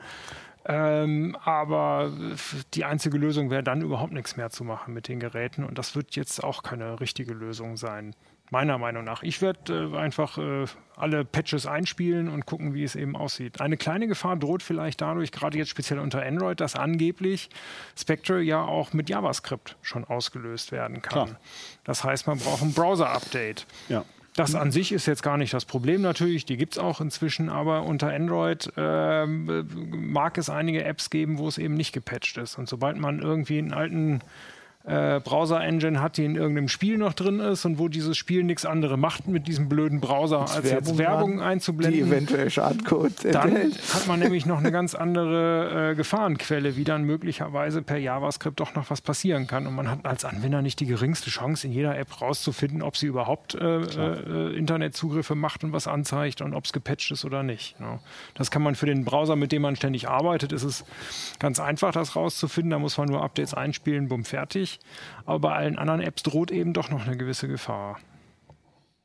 [0.67, 2.11] Ähm, aber
[2.73, 5.65] die einzige Lösung wäre dann überhaupt nichts mehr zu machen mit den Geräten.
[5.65, 8.15] Und das wird jetzt auch keine richtige Lösung sein.
[8.51, 9.23] Meiner Meinung nach.
[9.23, 13.61] Ich werde äh, einfach äh, alle Patches einspielen und gucken, wie es eben aussieht.
[13.61, 17.49] Eine kleine Gefahr droht vielleicht dadurch, gerade jetzt speziell unter Android, dass angeblich
[17.99, 21.27] Spectre ja auch mit JavaScript schon ausgelöst werden kann.
[21.27, 21.41] Klar.
[21.85, 23.67] Das heißt, man braucht ein Browser-Update.
[23.89, 24.05] Ja.
[24.37, 27.49] Das an sich ist jetzt gar nicht das Problem natürlich, die gibt es auch inzwischen,
[27.49, 32.59] aber unter Android äh, mag es einige Apps geben, wo es eben nicht gepatcht ist.
[32.59, 34.23] Und sobald man irgendwie einen alten
[34.87, 38.67] äh, Browser-Engine hat, die in irgendeinem Spiel noch drin ist und wo dieses Spiel nichts
[38.67, 43.95] anderes macht mit diesem blöden Browser, als jetzt Werbung Die einzublenden, eventuell Schadcode dann enthält.
[43.95, 48.75] hat man nämlich noch eine ganz andere äh, Gefahrenquelle, wie dann möglicherweise per JavaScript doch
[48.75, 49.67] noch was passieren kann.
[49.67, 53.07] Und man hat als Anwender nicht die geringste Chance, in jeder App rauszufinden, ob sie
[53.07, 57.81] überhaupt äh, äh, Internetzugriffe macht und was anzeigt und ob es gepatcht ist oder nicht.
[57.81, 58.01] ne?
[58.35, 60.85] Das kann man für den Browser, mit dem man ständig arbeitet, ist es
[61.39, 62.73] ganz einfach, das rauszufinden.
[62.73, 64.74] Da muss man nur Updates einspielen, bumm, fertig.
[65.25, 67.99] Aber bei allen anderen Apps droht eben doch noch eine gewisse Gefahr.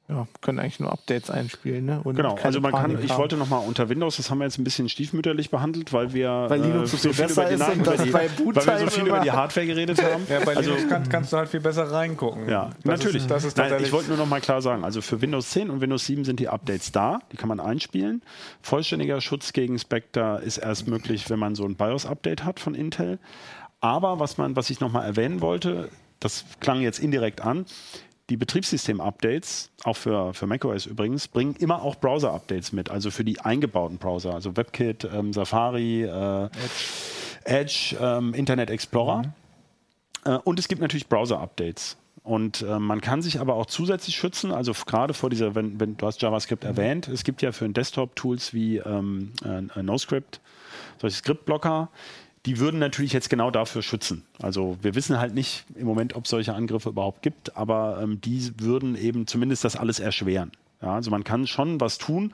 [0.09, 1.85] Ja, können eigentlich nur Updates einspielen.
[1.85, 2.01] Ne?
[2.03, 3.19] Und Genau, also man kann, ich haben.
[3.19, 6.61] wollte nochmal unter Windows, das haben wir jetzt ein bisschen stiefmütterlich behandelt, weil wir, Weil
[6.61, 8.79] Linux so viel besser über die, ist nein, und über das die, bei weil wir
[8.79, 10.25] so viel über die Hardware geredet haben.
[10.27, 12.49] ja, bei also, Linux kann, kannst du halt viel besser reingucken.
[12.49, 13.21] Ja, das natürlich.
[13.21, 15.51] Ist, das ist Nein, tatsächlich ich wollte nur noch mal klar sagen, also für Windows
[15.51, 18.23] 10 und Windows 7 sind die Updates da, die kann man einspielen.
[18.63, 23.19] Vollständiger Schutz gegen Spectre ist erst möglich, wenn man so ein BIOS-Update hat von Intel.
[23.81, 27.65] Aber was, man, was ich noch mal erwähnen wollte, das klang jetzt indirekt an,
[28.29, 33.39] die Betriebssystem-Updates, auch für, für macOS übrigens, bringen immer auch Browser-Updates mit, also für die
[33.39, 36.49] eingebauten Browser, also WebKit, ähm, Safari, äh,
[37.43, 39.33] Edge, ähm, Internet Explorer.
[40.25, 41.97] Äh, und es gibt natürlich Browser-Updates.
[42.21, 45.97] Und äh, man kann sich aber auch zusätzlich schützen, also gerade vor dieser, wenn, wenn
[45.97, 50.39] du hast JavaScript erwähnt, es gibt ja für den Desktop Tools wie ähm, äh, NoScript,
[50.99, 51.89] solche Skriptblocker,
[52.45, 54.23] die würden natürlich jetzt genau dafür schützen.
[54.41, 58.21] Also wir wissen halt nicht im Moment, ob es solche Angriffe überhaupt gibt, aber ähm,
[58.21, 60.51] die würden eben zumindest das alles erschweren.
[60.81, 62.33] Ja, also man kann schon was tun.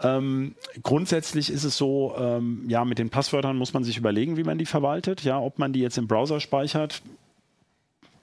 [0.00, 4.44] Ähm, grundsätzlich ist es so, ähm, ja, mit den Passwörtern muss man sich überlegen, wie
[4.44, 5.22] man die verwaltet.
[5.22, 7.02] Ja, ob man die jetzt im Browser speichert,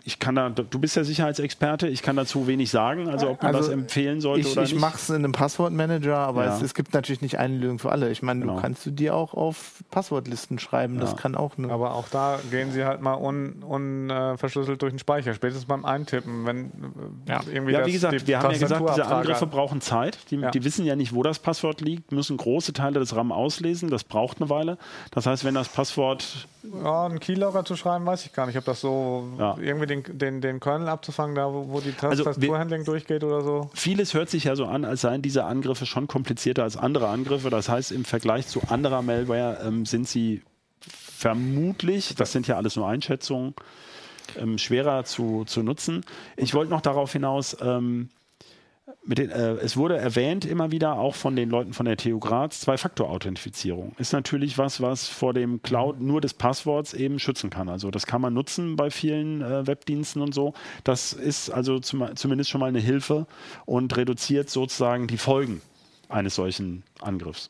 [0.07, 3.55] ich kann da, du bist der Sicherheitsexperte, ich kann dazu wenig sagen, also ob man
[3.55, 4.79] Also, das empfehlen sollte Ich, oder ich nicht.
[4.79, 6.55] mache es in einem Passwortmanager, aber Ja.
[6.55, 8.11] es, es gibt natürlich nicht eine Lösung für alle.
[8.11, 8.55] Ich meine, Genau.
[8.55, 10.99] du kannst du dir auch auf Passwortlisten schreiben.
[10.99, 11.17] Das Ja.
[11.17, 11.71] kann auch eine.
[11.71, 15.85] Aber auch da gehen sie halt mal unverschlüsselt un, äh, durch den Speicher, spätestens beim
[15.85, 16.69] Eintippen, wenn äh,
[17.31, 17.41] Ja.
[17.51, 20.19] irgendwie Ja, das, wie gesagt, die wir haben ja gesagt, diese Angriffe brauchen Zeit.
[20.29, 20.51] Die, Ja.
[20.51, 23.89] die wissen ja nicht, wo das Passwort liegt, müssen große Teile des RAM auslesen.
[23.89, 24.77] Das braucht eine Weile.
[25.11, 26.47] Das heißt, wenn das Passwort
[26.83, 29.55] Ja, einen Keylogger zu schreiben, weiß ich gar nicht, ob das so Ja.
[29.61, 33.69] irgendwie den, den, den Kernel abzufangen, da wo, wo die Also Tastaturhandling durchgeht oder so.
[33.73, 37.49] Vieles hört sich ja so an, als seien diese Angriffe schon komplizierter als andere Angriffe.
[37.49, 40.41] Das heißt, im Vergleich zu anderer Malware ähm, sind sie
[40.79, 43.53] vermutlich, das sind ja alles nur Einschätzungen,
[44.37, 46.01] ähm, schwerer zu, zu nutzen.
[46.37, 48.09] Ich wollte noch darauf hinaus, ähm,
[49.05, 52.61] den, äh, es wurde erwähnt immer wieder auch von den Leuten von der TU Graz,
[52.61, 57.69] Zwei-Faktor-Authentifizierung ist natürlich was, was vor dem Cloud nur des Passworts eben schützen kann.
[57.69, 60.53] Also das kann man nutzen bei vielen äh, Webdiensten und so.
[60.83, 63.25] Das ist also zum, zumindest schon mal eine Hilfe
[63.65, 65.61] und reduziert sozusagen die Folgen
[66.09, 67.49] eines solchen Angriffs.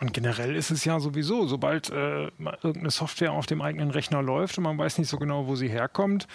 [0.00, 4.56] Und generell ist es ja sowieso, sobald äh, irgendeine Software auf dem eigenen Rechner läuft
[4.56, 6.26] und man weiß nicht so genau, wo sie herkommt,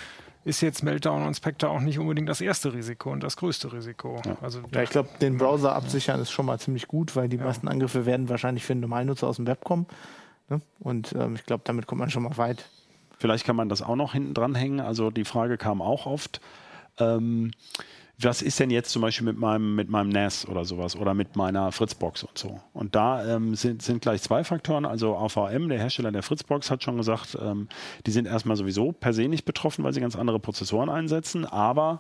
[0.46, 4.22] ist jetzt Meltdown und Spectre auch nicht unbedingt das erste Risiko und das größte Risiko.
[4.42, 7.68] Also Ja, ich glaube, den Browser absichern ist schon mal ziemlich gut, weil die meisten
[7.68, 9.88] Angriffe werden wahrscheinlich für einen Normalnutzer aus dem Web kommen.
[10.50, 10.62] Ne?
[10.80, 12.70] Und ähm, ich glaube, damit kommt man schon mal weit.
[13.18, 14.80] Vielleicht kann man das auch noch hinten dran hängen.
[14.80, 16.42] Also die Frage kam auch oft.
[17.00, 17.52] Ähm,
[18.20, 21.36] was ist denn jetzt zum Beispiel mit meinem, mit meinem NAS oder sowas oder mit
[21.36, 22.62] meiner Fritzbox und so?
[22.74, 24.86] Und da ähm, sind, sind gleich zwei Faktoren.
[24.86, 27.68] Also AVM, der Hersteller der Fritzbox, hat schon gesagt, ähm,
[28.06, 31.46] die sind erstmal sowieso per se nicht betroffen, weil sie ganz andere Prozessoren einsetzen.
[31.46, 31.98] Aber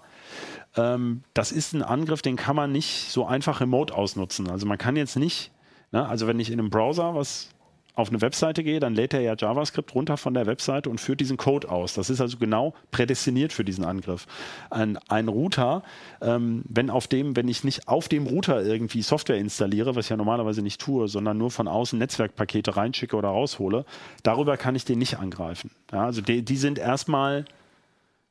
[0.78, 4.50] ähm, das ist ein Angriff, den kann man nicht so einfach remote ausnutzen.
[4.50, 5.52] Also man kann jetzt nicht,
[5.92, 7.50] ne, also wenn ich in einem Browser was
[7.96, 11.20] auf eine Webseite gehe, dann lädt er ja JavaScript runter von der Webseite und führt
[11.22, 11.94] diesen Code aus.
[11.94, 14.28] Das ist also genau prädestiniert für diesen Angriff.
[14.70, 15.84] Ein, ein Router,
[16.22, 20.10] ähm, wenn auf dem, wenn ich nicht auf dem Router irgendwie Software installiere, was ich
[20.10, 23.86] ja normalerweise nicht tue, sondern nur von außen Netzwerkpakete reinschicke oder raushole,
[24.24, 25.72] darüber kann ich den nicht angreifen.
[25.92, 27.46] Ja, also die, die sind erstmal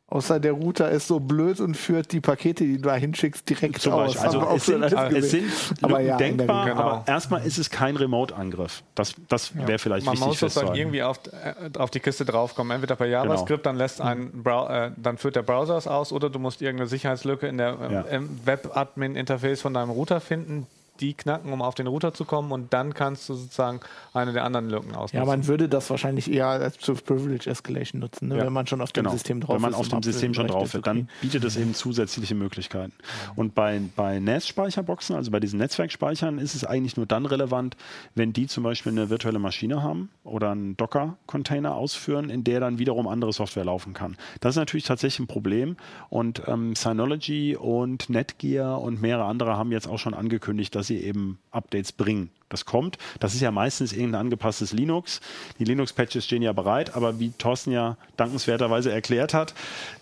[0.07, 3.80] Außer der Router ist so blöd und führt die Pakete, die du da hinschickst, direkt
[3.80, 4.16] Zum aus.
[4.18, 5.52] Also es sind, es sind
[5.82, 6.78] Aber Lücken ja, denkbar, Regel.
[6.78, 7.05] aber Genau.
[7.07, 8.82] erstmal ist es kein Remote-Angriff.
[8.94, 12.70] Das, das wäre vielleicht Man wichtig muss sozusagen irgendwie auf, äh, auf die Kiste draufkommen.
[12.72, 16.38] Entweder per JavaScript, dann lässt ein äh, dann führt der Browser es aus, oder du
[16.38, 18.00] musst irgendeine Sicherheitslücke in der ähm, Ja.
[18.02, 20.66] im Web-Admin-Interface von deinem Router finden,
[21.01, 23.80] die knacken, um auf den Router zu kommen, und dann kannst du sozusagen
[24.12, 25.16] eine der anderen Lücken ausnutzen.
[25.18, 28.38] Ja, man würde das wahrscheinlich eher als zur Privilege Escalation nutzen, ne?
[28.38, 28.45] Ja.
[28.47, 29.12] wenn man schon auf dem Genau.
[29.12, 29.78] System drauf Wenn man ist.
[29.78, 32.92] auf dem System schon drauf ist, dann bietet es eben zusätzliche Möglichkeiten.
[33.36, 37.76] Und bei, bei NAS-Speicherboxen, also bei diesen Netzwerkspeichern, ist es eigentlich nur dann relevant,
[38.14, 42.78] wenn die zum Beispiel eine virtuelle Maschine haben oder einen Docker-Container ausführen, in der dann
[42.78, 44.16] wiederum andere Software laufen kann.
[44.40, 45.76] Das ist natürlich tatsächlich ein Problem.
[46.09, 50.99] Und ähm, Synology und Netgear und mehrere andere haben jetzt auch schon angekündigt, dass sie
[50.99, 52.30] eben Updates bringen.
[52.49, 52.99] Das kommt.
[53.18, 55.20] Das ist ja meistens irgendein angepasstes Linux.
[55.59, 59.55] Die Linux-Patches stehen ja bereit, aber wie Thorsten ja dankenswerterweise erklärt hat,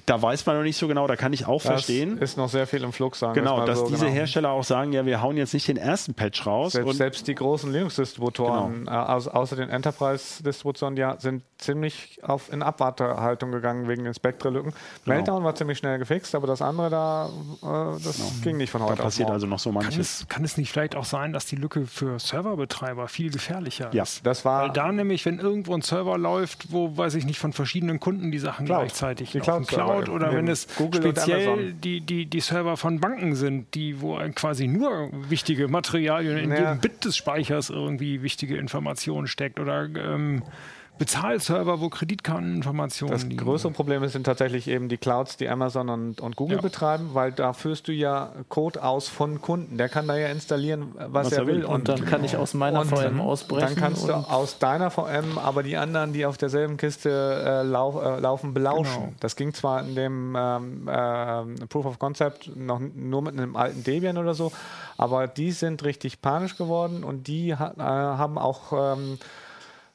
[0.06, 2.18] da weiß man noch nicht so genau, da kann ich auch das verstehen.
[2.18, 4.16] ist noch sehr viel im Flux, sagen Genau, dass so, diese genau.
[4.16, 6.72] Hersteller auch sagen, ja, wir hauen jetzt nicht den ersten Patch raus.
[6.72, 8.90] Selbst, und selbst die großen Linux-Distributoren, Genau.
[8.90, 14.72] äh, au außer den Enterprise-Distributionen, ja, sind ziemlich auf, in Abwartehaltung gegangen wegen den Spectre-Lücken.
[15.04, 15.14] Genau.
[15.16, 17.26] Meltdown war ziemlich schnell gefixt, aber das andere da,
[17.62, 19.34] äh, das ging nicht von da heute auf passiert morgen.
[19.34, 20.20] also noch so kann manches.
[20.22, 24.02] es, kann es nicht vielleicht auch sein, dass die Lücke für Serverbetreiber viel gefährlicher Ja.
[24.02, 24.26] ist?
[24.26, 27.52] Das war Weil da nämlich, wenn irgendwo ein Server läuft, wo, weiß ich nicht, von
[27.52, 28.80] verschiedenen Kunden die Sachen Cloud.
[28.80, 32.76] gleichzeitig Die laufen, Cloud-Server Cloud oder neben wenn es Google speziell die, die, die Server
[32.76, 36.56] von Banken sind, die, wo quasi nur wichtige Materialien in Ja.
[36.58, 40.42] jedem Bit des Speichers irgendwie wichtige Informationen steckt oder ähm,
[40.98, 43.36] Bezahlserver, wo Kreditkarteninformationen Das liegen.
[43.38, 46.62] größere Problem sind tatsächlich eben die Clouds, die Amazon und, und Google Ja.
[46.62, 49.78] betreiben, weil da führst du ja Code aus von Kunden.
[49.78, 51.56] Der kann da ja installieren, was, Was er er will.
[51.56, 51.64] will.
[51.64, 53.66] Und dann kann ich aus meiner und VM ausbrechen.
[53.66, 57.62] Dann kannst du und aus deiner VM aber die anderen, die auf derselben Kiste äh,
[57.62, 59.02] lau äh, laufen, belauschen.
[59.02, 59.12] Genau.
[59.20, 63.82] Das ging zwar in dem ähm, ähm, Proof of Concept noch nur mit einem alten
[63.82, 64.52] Debian oder so,
[64.98, 69.18] aber die sind richtig panisch geworden und die ha äh, haben auch ähm,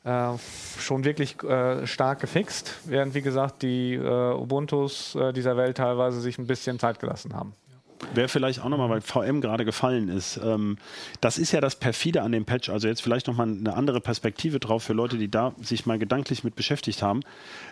[0.07, 0.37] äh,
[0.79, 6.21] schon wirklich äh, stark gefixt, während wie gesagt die äh, Ubuntus äh, dieser Welt teilweise
[6.21, 7.53] sich ein bisschen Zeit gelassen haben.
[8.13, 10.39] Wäre vielleicht auch nochmal, weil VM gerade gefallen ist.
[10.41, 10.77] Ähm,
[11.19, 12.69] das ist ja das Perfide an dem Patch.
[12.69, 16.43] Also jetzt vielleicht nochmal eine andere Perspektive drauf für Leute, die da sich mal gedanklich
[16.43, 17.21] mit beschäftigt haben.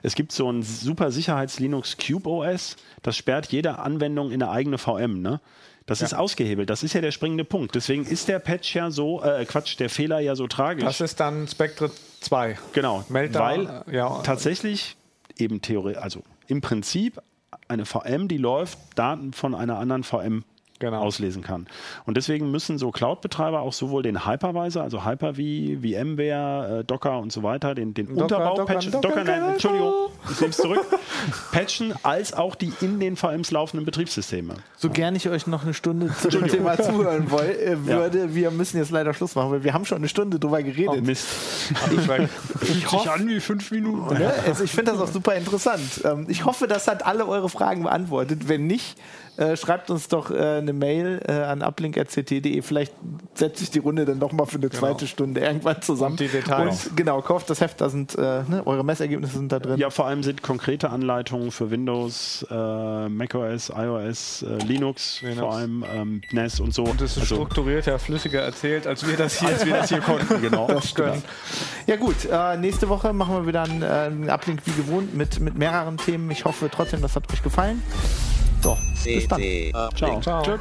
[0.02, 2.76] Es gibt so ein super Sicherheits-Linux Cube OS.
[3.04, 5.22] Das sperrt jede Anwendung in eine eigene VM.
[5.22, 5.40] Ne?
[5.86, 6.70] Das ist ausgehebelt.
[6.70, 7.76] Das ist ja der springende Punkt.
[7.76, 10.84] Deswegen ist der Patch ja so, äh, Quatsch, der Fehler ja so tragisch.
[10.84, 12.58] Das ist dann Spectre 2.
[12.74, 14.22] Genau, Meltdown, weil äh, ja.
[14.24, 14.98] tatsächlich
[15.38, 17.22] eben Theorie, also im Prinzip
[17.68, 20.44] eine VM, die läuft, Daten von einer anderen VM
[20.80, 21.00] Genau.
[21.00, 21.68] auslesen kann.
[22.06, 27.32] Und deswegen müssen so Cloud-Betreiber auch sowohl den Hypervisor, also Hyper-V, VMware, äh, Docker und
[27.32, 29.54] so weiter, den, den Docker, Unterbau Docker, patchen, Docker, Docker, nein.
[29.54, 29.94] Entschuldigung,
[30.30, 30.86] ich nehme es zurück,
[31.54, 34.56] patchen, als auch die in den VMs laufenden Betriebssysteme.
[34.76, 38.52] So gern ich euch noch eine Stunde zu dem Thema zuhören woll, äh, würde, wir
[38.52, 40.96] müssen jetzt leider Schluss machen, weil wir haben schon eine Stunde drüber geredet.
[40.98, 41.26] Oh, Mist.
[41.90, 44.14] ich Sich an wie fünf Minuten.
[44.14, 44.34] Ne?
[44.46, 46.02] Also ich finde das auch super interessant.
[46.04, 48.50] Ähm, ich hoffe, das hat alle eure Fragen beantwortet.
[48.50, 48.98] Wenn nicht,
[49.38, 52.62] äh, schreibt uns doch äh, eine Mail äh, an uplink.ct.de.
[52.62, 52.94] Vielleicht
[53.34, 56.14] setze ich die Runde dann doch mal für eine zweite Stunde irgendwann zusammen.
[56.14, 56.88] Und die Details.
[56.88, 59.78] Und, genau, kauft das Heft, da sind äh, ne, eure Messergebnisse sind da drin.
[59.78, 65.40] Ja, vor allem sind konkrete Anleitungen für Windows, äh, macOS, iOS, äh, Linux, Linux.
[65.40, 66.84] vor allem ähm, NAS und so.
[66.84, 70.00] Und es ist Also, strukturierter, flüssiger erzählt, als wir das hier, als wir das hier
[70.02, 70.68] konnten, genau.
[70.68, 71.24] Das stimmt.
[71.88, 75.40] Ja gut, äh, nächste Woche machen wir wieder einen, äh, einen Uplink wie gewohnt mit,
[75.40, 76.32] mit mehreren Themen.
[76.32, 77.82] Ich hoffe trotzdem, das hat euch gefallen.
[78.66, 79.42] So, bis dann.
[79.96, 80.22] Ciao.
[80.22, 80.60] Ciao.